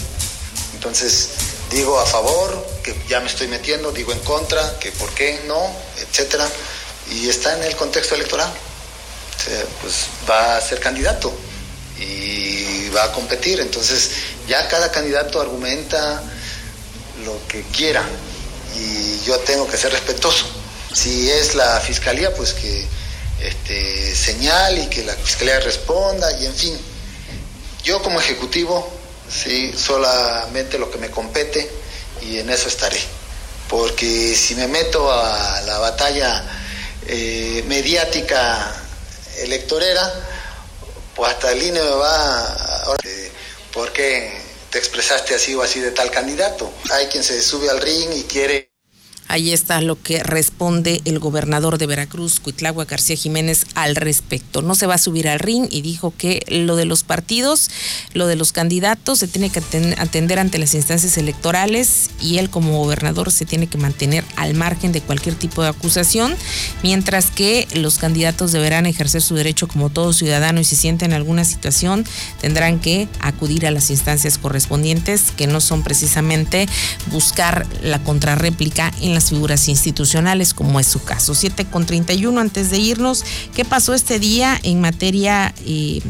Entonces, 0.73 1.29
digo 1.71 1.99
a 1.99 2.05
favor, 2.05 2.65
que 2.83 2.95
ya 3.07 3.19
me 3.19 3.27
estoy 3.27 3.47
metiendo, 3.47 3.91
digo 3.91 4.11
en 4.11 4.19
contra, 4.19 4.79
que 4.79 4.91
por 4.93 5.09
qué 5.11 5.41
no, 5.47 5.61
etcétera. 5.97 6.47
Y 7.11 7.29
está 7.29 7.55
en 7.57 7.63
el 7.63 7.75
contexto 7.75 8.15
electoral 8.15 8.51
pues 9.81 10.07
va 10.29 10.57
a 10.57 10.61
ser 10.61 10.79
candidato 10.79 11.33
y 11.99 12.89
va 12.89 13.05
a 13.05 13.11
competir. 13.11 13.59
Entonces 13.59 14.11
ya 14.47 14.67
cada 14.67 14.91
candidato 14.91 15.41
argumenta 15.41 16.21
lo 17.23 17.39
que 17.47 17.63
quiera 17.63 18.03
y 18.75 19.21
yo 19.25 19.39
tengo 19.39 19.67
que 19.67 19.77
ser 19.77 19.91
respetuoso. 19.91 20.45
Si 20.93 21.29
es 21.29 21.55
la 21.55 21.79
fiscalía, 21.79 22.33
pues 22.33 22.53
que 22.53 22.85
este, 23.41 24.15
señale 24.15 24.83
y 24.83 24.87
que 24.87 25.03
la 25.03 25.13
fiscalía 25.13 25.59
responda 25.59 26.39
y 26.39 26.45
en 26.45 26.55
fin. 26.55 26.77
Yo 27.83 28.01
como 28.01 28.19
ejecutivo, 28.19 28.89
sí, 29.29 29.73
solamente 29.77 30.79
lo 30.79 30.89
que 30.89 30.97
me 30.97 31.11
compete 31.11 31.69
y 32.21 32.39
en 32.39 32.49
eso 32.49 32.67
estaré. 32.67 32.99
Porque 33.69 34.35
si 34.35 34.55
me 34.55 34.67
meto 34.67 35.11
a 35.11 35.61
la 35.61 35.79
batalla 35.79 36.43
eh, 37.07 37.63
mediática 37.67 38.84
electorera, 39.39 40.11
pues 41.15 41.31
hasta 41.31 41.51
el 41.51 41.63
INE 41.63 41.81
me 41.81 41.89
va, 41.91 42.95
¿por 43.73 43.91
qué 43.91 44.41
te 44.69 44.77
expresaste 44.77 45.35
así 45.35 45.55
o 45.55 45.61
así 45.61 45.79
de 45.79 45.91
tal 45.91 46.11
candidato? 46.11 46.71
Hay 46.91 47.07
quien 47.07 47.23
se 47.23 47.41
sube 47.41 47.69
al 47.69 47.81
ring 47.81 48.11
y 48.13 48.23
quiere... 48.23 48.74
Ahí 49.27 49.51
está 49.51 49.81
lo 49.81 50.01
que 50.01 50.21
responde 50.21 51.01
el 51.05 51.17
gobernador 51.19 51.79
de 51.79 51.87
Veracruz, 51.87 52.39
Cuitlagua 52.39 52.85
García 52.85 53.15
Jiménez, 53.15 53.65
al 53.73 53.95
respecto. 53.95 54.61
No 54.61 54.75
se 54.75 54.85
va 54.85 54.95
a 54.95 54.99
subir 54.99 55.27
al 55.27 55.39
ring 55.39 55.67
y 55.71 55.81
dijo 55.81 56.13
que 56.15 56.45
lo 56.47 56.75
de 56.75 56.85
los 56.85 57.03
partidos, 57.03 57.71
lo 58.13 58.27
de 58.27 58.35
los 58.35 58.51
candidatos, 58.51 59.19
se 59.19 59.27
tiene 59.27 59.49
que 59.49 59.63
atender 59.97 60.37
ante 60.37 60.59
las 60.59 60.75
instancias 60.75 61.17
electorales 61.17 62.11
y 62.21 62.37
él 62.37 62.51
como 62.51 62.77
gobernador 62.77 63.31
se 63.31 63.45
tiene 63.45 63.65
que 63.65 63.79
mantener 63.79 64.23
al 64.35 64.53
margen 64.53 64.91
de 64.91 65.01
cualquier 65.01 65.33
tipo 65.33 65.63
de 65.63 65.69
acusación, 65.69 66.35
mientras 66.83 67.31
que 67.31 67.67
los 67.73 67.97
candidatos 67.97 68.51
deberán 68.51 68.85
ejercer 68.85 69.23
su 69.23 69.33
derecho 69.33 69.67
como 69.67 69.89
todo 69.89 70.13
ciudadano 70.13 70.59
y 70.59 70.63
si 70.63 70.75
sienten 70.75 71.13
alguna 71.13 71.45
situación, 71.45 72.05
tendrán 72.41 72.79
que 72.79 73.07
acudir 73.21 73.65
a 73.65 73.71
las 73.71 73.89
instancias 73.89 74.37
correspondientes, 74.37 75.31
que 75.35 75.47
no 75.47 75.61
son 75.61 75.81
precisamente 75.81 76.67
buscar 77.07 77.65
la 77.81 78.03
contrarréplica 78.03 78.93
en 79.01 79.14
las 79.15 79.29
figuras 79.29 79.67
institucionales, 79.67 80.53
como 80.53 80.79
es 80.79 80.87
su 80.87 81.03
caso. 81.03 81.33
7 81.33 81.65
con 81.65 81.85
31 81.85 82.39
antes 82.39 82.69
de 82.69 82.77
irnos. 82.77 83.23
¿Qué 83.55 83.65
pasó 83.65 83.93
este 83.93 84.19
día 84.19 84.59
en 84.63 84.81
materia... 84.81 85.53
Eh, 85.65 86.01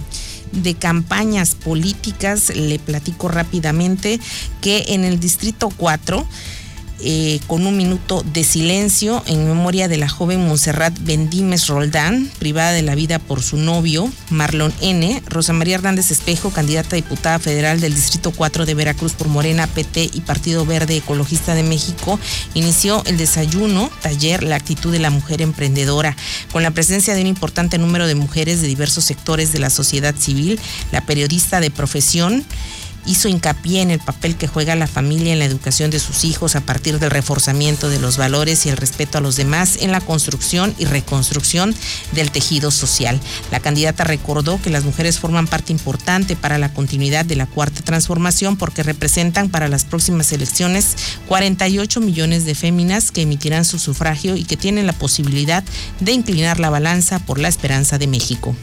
de 0.51 0.73
campañas 0.73 1.53
políticas, 1.55 2.55
le 2.55 2.79
platico 2.79 3.27
rápidamente 3.27 4.19
que 4.61 4.85
en 4.89 5.03
el 5.03 5.19
Distrito 5.19 5.69
4 5.75 6.25
eh, 7.01 7.39
con 7.47 7.67
un 7.67 7.75
minuto 7.75 8.23
de 8.33 8.43
silencio 8.43 9.21
en 9.27 9.45
memoria 9.45 9.87
de 9.87 9.97
la 9.97 10.07
joven 10.07 10.47
Montserrat 10.47 10.97
Bendimes 11.01 11.67
Roldán, 11.67 12.29
privada 12.39 12.71
de 12.71 12.81
la 12.81 12.95
vida 12.95 13.19
por 13.19 13.43
su 13.43 13.57
novio, 13.57 14.09
Marlon 14.29 14.73
N. 14.81 15.21
Rosa 15.27 15.53
María 15.53 15.75
Hernández 15.75 16.11
Espejo, 16.11 16.51
candidata 16.51 16.95
a 16.95 16.97
diputada 16.97 17.39
federal 17.39 17.81
del 17.81 17.93
Distrito 17.93 18.31
4 18.31 18.65
de 18.65 18.73
Veracruz 18.73 19.13
por 19.13 19.27
Morena, 19.27 19.67
PT 19.67 20.09
y 20.13 20.21
Partido 20.21 20.65
Verde 20.65 20.97
Ecologista 20.97 21.53
de 21.53 21.63
México, 21.63 22.19
inició 22.53 23.03
el 23.05 23.17
desayuno, 23.17 23.89
taller 24.01 24.43
La 24.43 24.55
actitud 24.55 24.91
de 24.91 24.99
la 24.99 25.09
mujer 25.09 25.41
emprendedora, 25.41 26.15
con 26.51 26.63
la 26.63 26.71
presencia 26.71 27.13
de 27.13 27.21
un 27.21 27.27
importante 27.27 27.77
número 27.77 28.07
de 28.07 28.15
mujeres 28.15 28.61
de 28.61 28.67
diversos 28.67 29.03
sectores 29.03 29.51
de 29.51 29.59
la 29.59 29.69
sociedad 29.69 30.15
civil, 30.15 30.59
la 30.91 31.01
periodista 31.01 31.59
de 31.59 31.71
profesión, 31.71 32.45
hizo 33.05 33.27
hincapié 33.27 33.81
en 33.81 33.91
el 33.91 33.99
papel 33.99 34.35
que 34.35 34.47
juega 34.47 34.75
la 34.75 34.87
familia 34.87 35.33
en 35.33 35.39
la 35.39 35.45
educación 35.45 35.91
de 35.91 35.99
sus 35.99 36.23
hijos 36.23 36.55
a 36.55 36.61
partir 36.61 36.99
del 36.99 37.11
reforzamiento 37.11 37.89
de 37.89 37.99
los 37.99 38.17
valores 38.17 38.65
y 38.65 38.69
el 38.69 38.77
respeto 38.77 39.17
a 39.17 39.21
los 39.21 39.35
demás 39.35 39.77
en 39.81 39.91
la 39.91 40.01
construcción 40.01 40.73
y 40.77 40.85
reconstrucción 40.85 41.75
del 42.13 42.31
tejido 42.31 42.71
social. 42.71 43.19
La 43.51 43.59
candidata 43.59 44.03
recordó 44.03 44.61
que 44.61 44.69
las 44.69 44.83
mujeres 44.83 45.19
forman 45.19 45.47
parte 45.47 45.71
importante 45.71 46.35
para 46.35 46.57
la 46.57 46.73
continuidad 46.73 47.25
de 47.25 47.35
la 47.35 47.45
cuarta 47.45 47.81
transformación 47.81 48.57
porque 48.57 48.83
representan 48.83 49.49
para 49.49 49.67
las 49.67 49.85
próximas 49.85 50.31
elecciones 50.31 50.95
48 51.27 52.01
millones 52.01 52.45
de 52.45 52.55
féminas 52.55 53.11
que 53.11 53.21
emitirán 53.21 53.65
su 53.65 53.79
sufragio 53.79 54.35
y 54.35 54.43
que 54.43 54.57
tienen 54.57 54.87
la 54.87 54.93
posibilidad 54.93 55.63
de 55.99 56.11
inclinar 56.11 56.59
la 56.59 56.69
balanza 56.69 57.19
por 57.19 57.39
la 57.39 57.47
esperanza 57.47 57.97
de 57.97 58.07
México. 58.07 58.55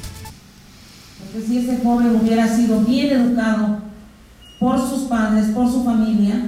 Porque 1.33 1.47
si 1.47 1.59
ese 1.59 1.79
joven 1.83 2.17
hubiera 2.17 2.55
sido 2.55 2.81
bien 2.81 3.11
educado, 3.11 3.92
por 4.63 4.79
sus 4.79 5.09
padres, 5.09 5.47
por 5.47 5.69
su 5.69 5.83
familia, 5.83 6.41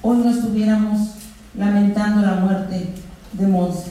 hoy 0.00 0.16
no 0.16 0.30
estuviéramos 0.30 1.10
lamentando 1.54 2.22
la 2.22 2.36
muerte 2.36 2.94
de 3.34 3.46
Monse. 3.46 3.90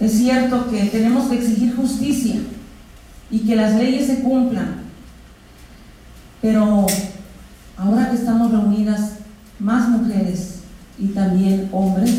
Es 0.00 0.14
cierto 0.14 0.68
que 0.68 0.86
tenemos 0.86 1.28
que 1.28 1.36
exigir 1.36 1.76
justicia 1.76 2.40
y 3.30 3.38
que 3.38 3.54
las 3.54 3.76
leyes 3.76 4.08
se 4.08 4.22
cumplan, 4.22 4.74
pero 6.42 6.84
ahora 7.76 8.10
que 8.10 8.16
estamos 8.16 8.50
reunidas 8.50 9.18
más 9.60 9.88
mujeres 9.88 10.62
y 10.98 11.06
también 11.06 11.68
hombres, 11.70 12.16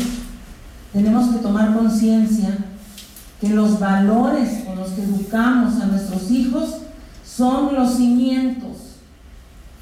tenemos 0.94 1.28
que 1.28 1.42
tomar 1.42 1.76
conciencia 1.76 2.56
que 3.42 3.50
los 3.50 3.78
valores 3.78 4.64
con 4.64 4.76
los 4.76 4.88
que 4.92 5.02
educamos 5.02 5.82
a 5.82 5.86
nuestros 5.86 6.30
hijos 6.30 6.76
son 7.22 7.74
los 7.74 7.98
cimientos 7.98 8.85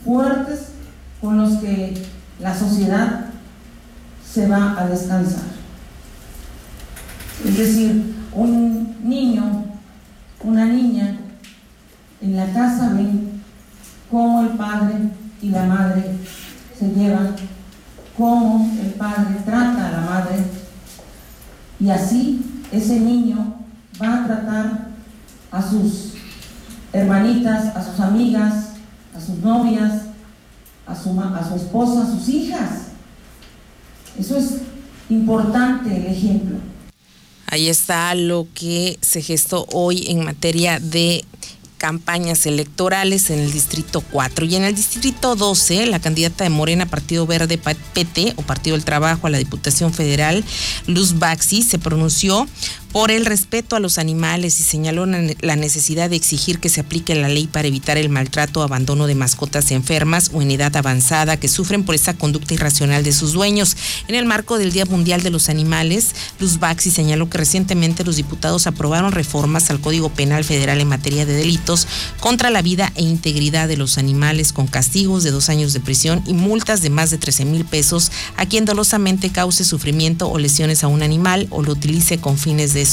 fuertes 0.05 0.69
con 1.21 1.39
los 1.39 1.59
que 1.59 1.95
la 2.41 2.57
sociedad 2.57 3.27
se 4.31 4.47
va 4.49 4.79
a 4.79 4.87
descansar. 4.87 5.45
Es 7.45 7.57
decir, 7.57 8.15
un 8.33 8.97
niño, 9.03 9.65
una 10.43 10.67
niña, 10.67 11.19
en 12.21 12.37
la 12.37 12.53
casa 12.53 12.91
ven 12.95 13.43
cómo 14.11 14.43
el 14.43 14.49
padre 14.51 14.95
y 15.41 15.51
la 15.51 15.65
madre 15.67 16.17
se 16.79 16.89
llevan, 16.89 17.37
cómo 18.17 18.71
el 18.81 18.91
padre 18.93 19.37
trata 19.45 19.89
a 19.89 19.93
la 19.93 20.01
madre, 20.01 20.37
y 21.79 21.91
así 21.91 22.63
ese 22.73 23.01
niño 23.01 23.55
va 24.01 24.23
a 24.23 24.27
tratar 24.27 24.89
a 25.51 25.63
sus 25.63 26.15
hermanitas, 26.93 27.77
a 27.77 27.83
sus 27.83 28.01
amigas, 28.01 28.74
a 29.15 29.21
sus 29.21 29.39
novias, 29.39 30.03
a 30.87 30.95
su, 30.95 31.21
a 31.21 31.49
su 31.49 31.55
esposa, 31.57 32.03
a 32.03 32.11
sus 32.11 32.29
hijas. 32.29 32.71
Eso 34.19 34.37
es 34.37 34.57
importante 35.09 35.97
el 35.97 36.07
ejemplo. 36.07 36.57
Ahí 37.47 37.69
está 37.69 38.15
lo 38.15 38.47
que 38.55 38.99
se 39.01 39.23
gestó 39.23 39.67
hoy 39.73 40.07
en 40.09 40.25
materia 40.25 40.81
de 40.81 41.25
campañas 41.85 42.47
electorales 42.47 43.29
en 43.29 43.41
el 43.41 43.53
Distrito 43.53 44.01
4. 44.01 44.47
Y 44.47 44.57
en 44.57 44.65
el 44.65 44.75
Distrito 44.75 45.37
12, 45.37 45.87
la 45.87 46.01
candidata 46.01 46.43
de 46.43 46.51
Morena, 46.51 46.87
Partido 46.87 47.27
Verde 47.27 47.59
PT 47.59 48.33
o 48.37 48.43
Partido 48.43 48.75
del 48.75 48.87
Trabajo 48.87 49.27
a 49.27 49.31
la 49.31 49.37
Diputación 49.37 49.93
Federal, 49.93 50.43
Luz 50.87 51.19
Baxi, 51.19 51.63
se 51.63 51.79
pronunció 51.79 52.49
por 52.95 53.11
el 53.11 53.27
respeto 53.27 53.75
a 53.75 53.81
los 53.81 53.99
animales 53.99 54.61
y 54.61 54.63
señaló 54.63 55.05
la 55.05 55.57
necesidad 55.57 56.09
de 56.09 56.15
exigir 56.15 56.61
que 56.61 56.69
se 56.69 56.81
aplique 56.81 57.17
la 57.17 57.29
ley 57.29 57.49
para 57.49 57.67
evitar 57.67 57.99
el 57.99 58.09
maltrato 58.09 58.61
o 58.61 58.63
abandono 58.63 59.09
de 59.09 59.17
mascotas 59.17 59.73
enfermas 59.73 60.31
o 60.33 60.41
en 60.43 60.53
edad 60.53 60.77
avanzada 60.77 61.37
que 61.37 61.49
sufren 61.49 61.83
por 61.83 61.97
esa 61.97 62.15
conducta 62.15 62.55
irracional 62.55 63.03
de 63.03 63.13
sus 63.13 63.33
dueños. 63.33 63.77
En 64.07 64.15
el 64.15 64.27
marco 64.27 64.59
del 64.59 64.71
Día 64.71 64.85
Mundial 64.85 65.25
de 65.25 65.31
los 65.31 65.49
Animales, 65.49 66.15
Luz 66.39 66.61
Baxi 66.61 66.93
señaló 66.93 67.29
que 67.29 67.39
recientemente 67.39 68.05
los 68.05 68.15
diputados 68.15 68.69
aprobaron 68.69 69.11
reformas 69.11 69.71
al 69.71 69.81
Código 69.81 70.11
Penal 70.11 70.45
Federal 70.45 70.81
en 70.81 70.87
materia 70.87 71.27
de 71.27 71.33
delitos 71.33 71.89
contra 72.21 72.49
la 72.49 72.63
vida 72.63 72.93
e 72.95 73.03
integridad 73.03 73.67
de 73.67 73.77
los 73.77 73.99
animales 73.99 74.53
con 74.53 74.69
castigos 74.69 75.25
de 75.25 75.33
dos 75.33 75.49
años 75.49 75.73
de 75.73 75.81
prisión 75.81 76.23
y 76.29 76.33
multas 76.33 76.81
de 76.81 76.91
más 76.91 77.11
de 77.11 77.19
13 77.19 77.45
mil 77.45 77.65
pesos 77.65 78.13
a 78.37 78.47
quien 78.47 78.65
dolosamente 78.65 79.31
cause 79.31 79.65
sufrimiento 79.65 80.31
o 80.31 80.39
lesiones 80.39 80.85
a 80.85 80.87
un 80.87 81.03
animal 81.03 81.49
o 81.51 81.61
lo 81.61 81.73
utilice 81.73 82.19
con 82.19 82.39
fines 82.39 82.73
de 82.73 82.84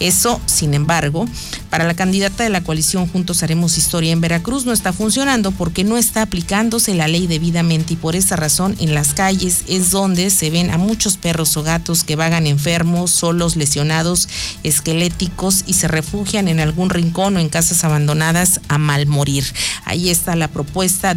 Eso, 0.00 0.40
sin 0.46 0.74
embargo, 0.74 1.26
para 1.70 1.84
la 1.84 1.94
candidata 1.94 2.44
de 2.44 2.50
la 2.50 2.62
coalición 2.62 3.06
Juntos 3.06 3.42
Haremos 3.42 3.78
Historia 3.78 4.12
en 4.12 4.20
Veracruz 4.20 4.66
no 4.66 4.72
está 4.72 4.92
funcionando 4.92 5.52
porque 5.52 5.84
no 5.84 5.96
está 5.96 6.22
aplicándose 6.22 6.94
la 6.94 7.08
ley 7.08 7.26
debidamente 7.26 7.94
y 7.94 7.96
por 7.96 8.16
esa 8.16 8.36
razón 8.36 8.76
en 8.78 8.94
las 8.94 9.14
calles 9.14 9.64
es 9.68 9.90
donde 9.90 10.30
se 10.30 10.50
ven 10.50 10.70
a 10.70 10.78
muchos 10.78 11.16
perros 11.16 11.56
o 11.56 11.62
gatos 11.62 12.04
que 12.04 12.16
vagan 12.16 12.46
enfermos, 12.46 13.10
solos, 13.10 13.56
lesionados, 13.56 14.28
esqueléticos 14.62 15.64
y 15.66 15.74
se 15.74 15.88
refugian 15.88 16.48
en 16.48 16.60
algún 16.60 16.90
rincón 16.90 17.36
o 17.36 17.40
en 17.40 17.48
casas 17.48 17.84
abandonadas 17.84 18.60
a 18.68 18.78
mal 18.78 19.06
morir. 19.06 19.44
Ahí 19.84 20.10
está 20.10 20.36
la 20.36 20.48
propuesta. 20.48 21.10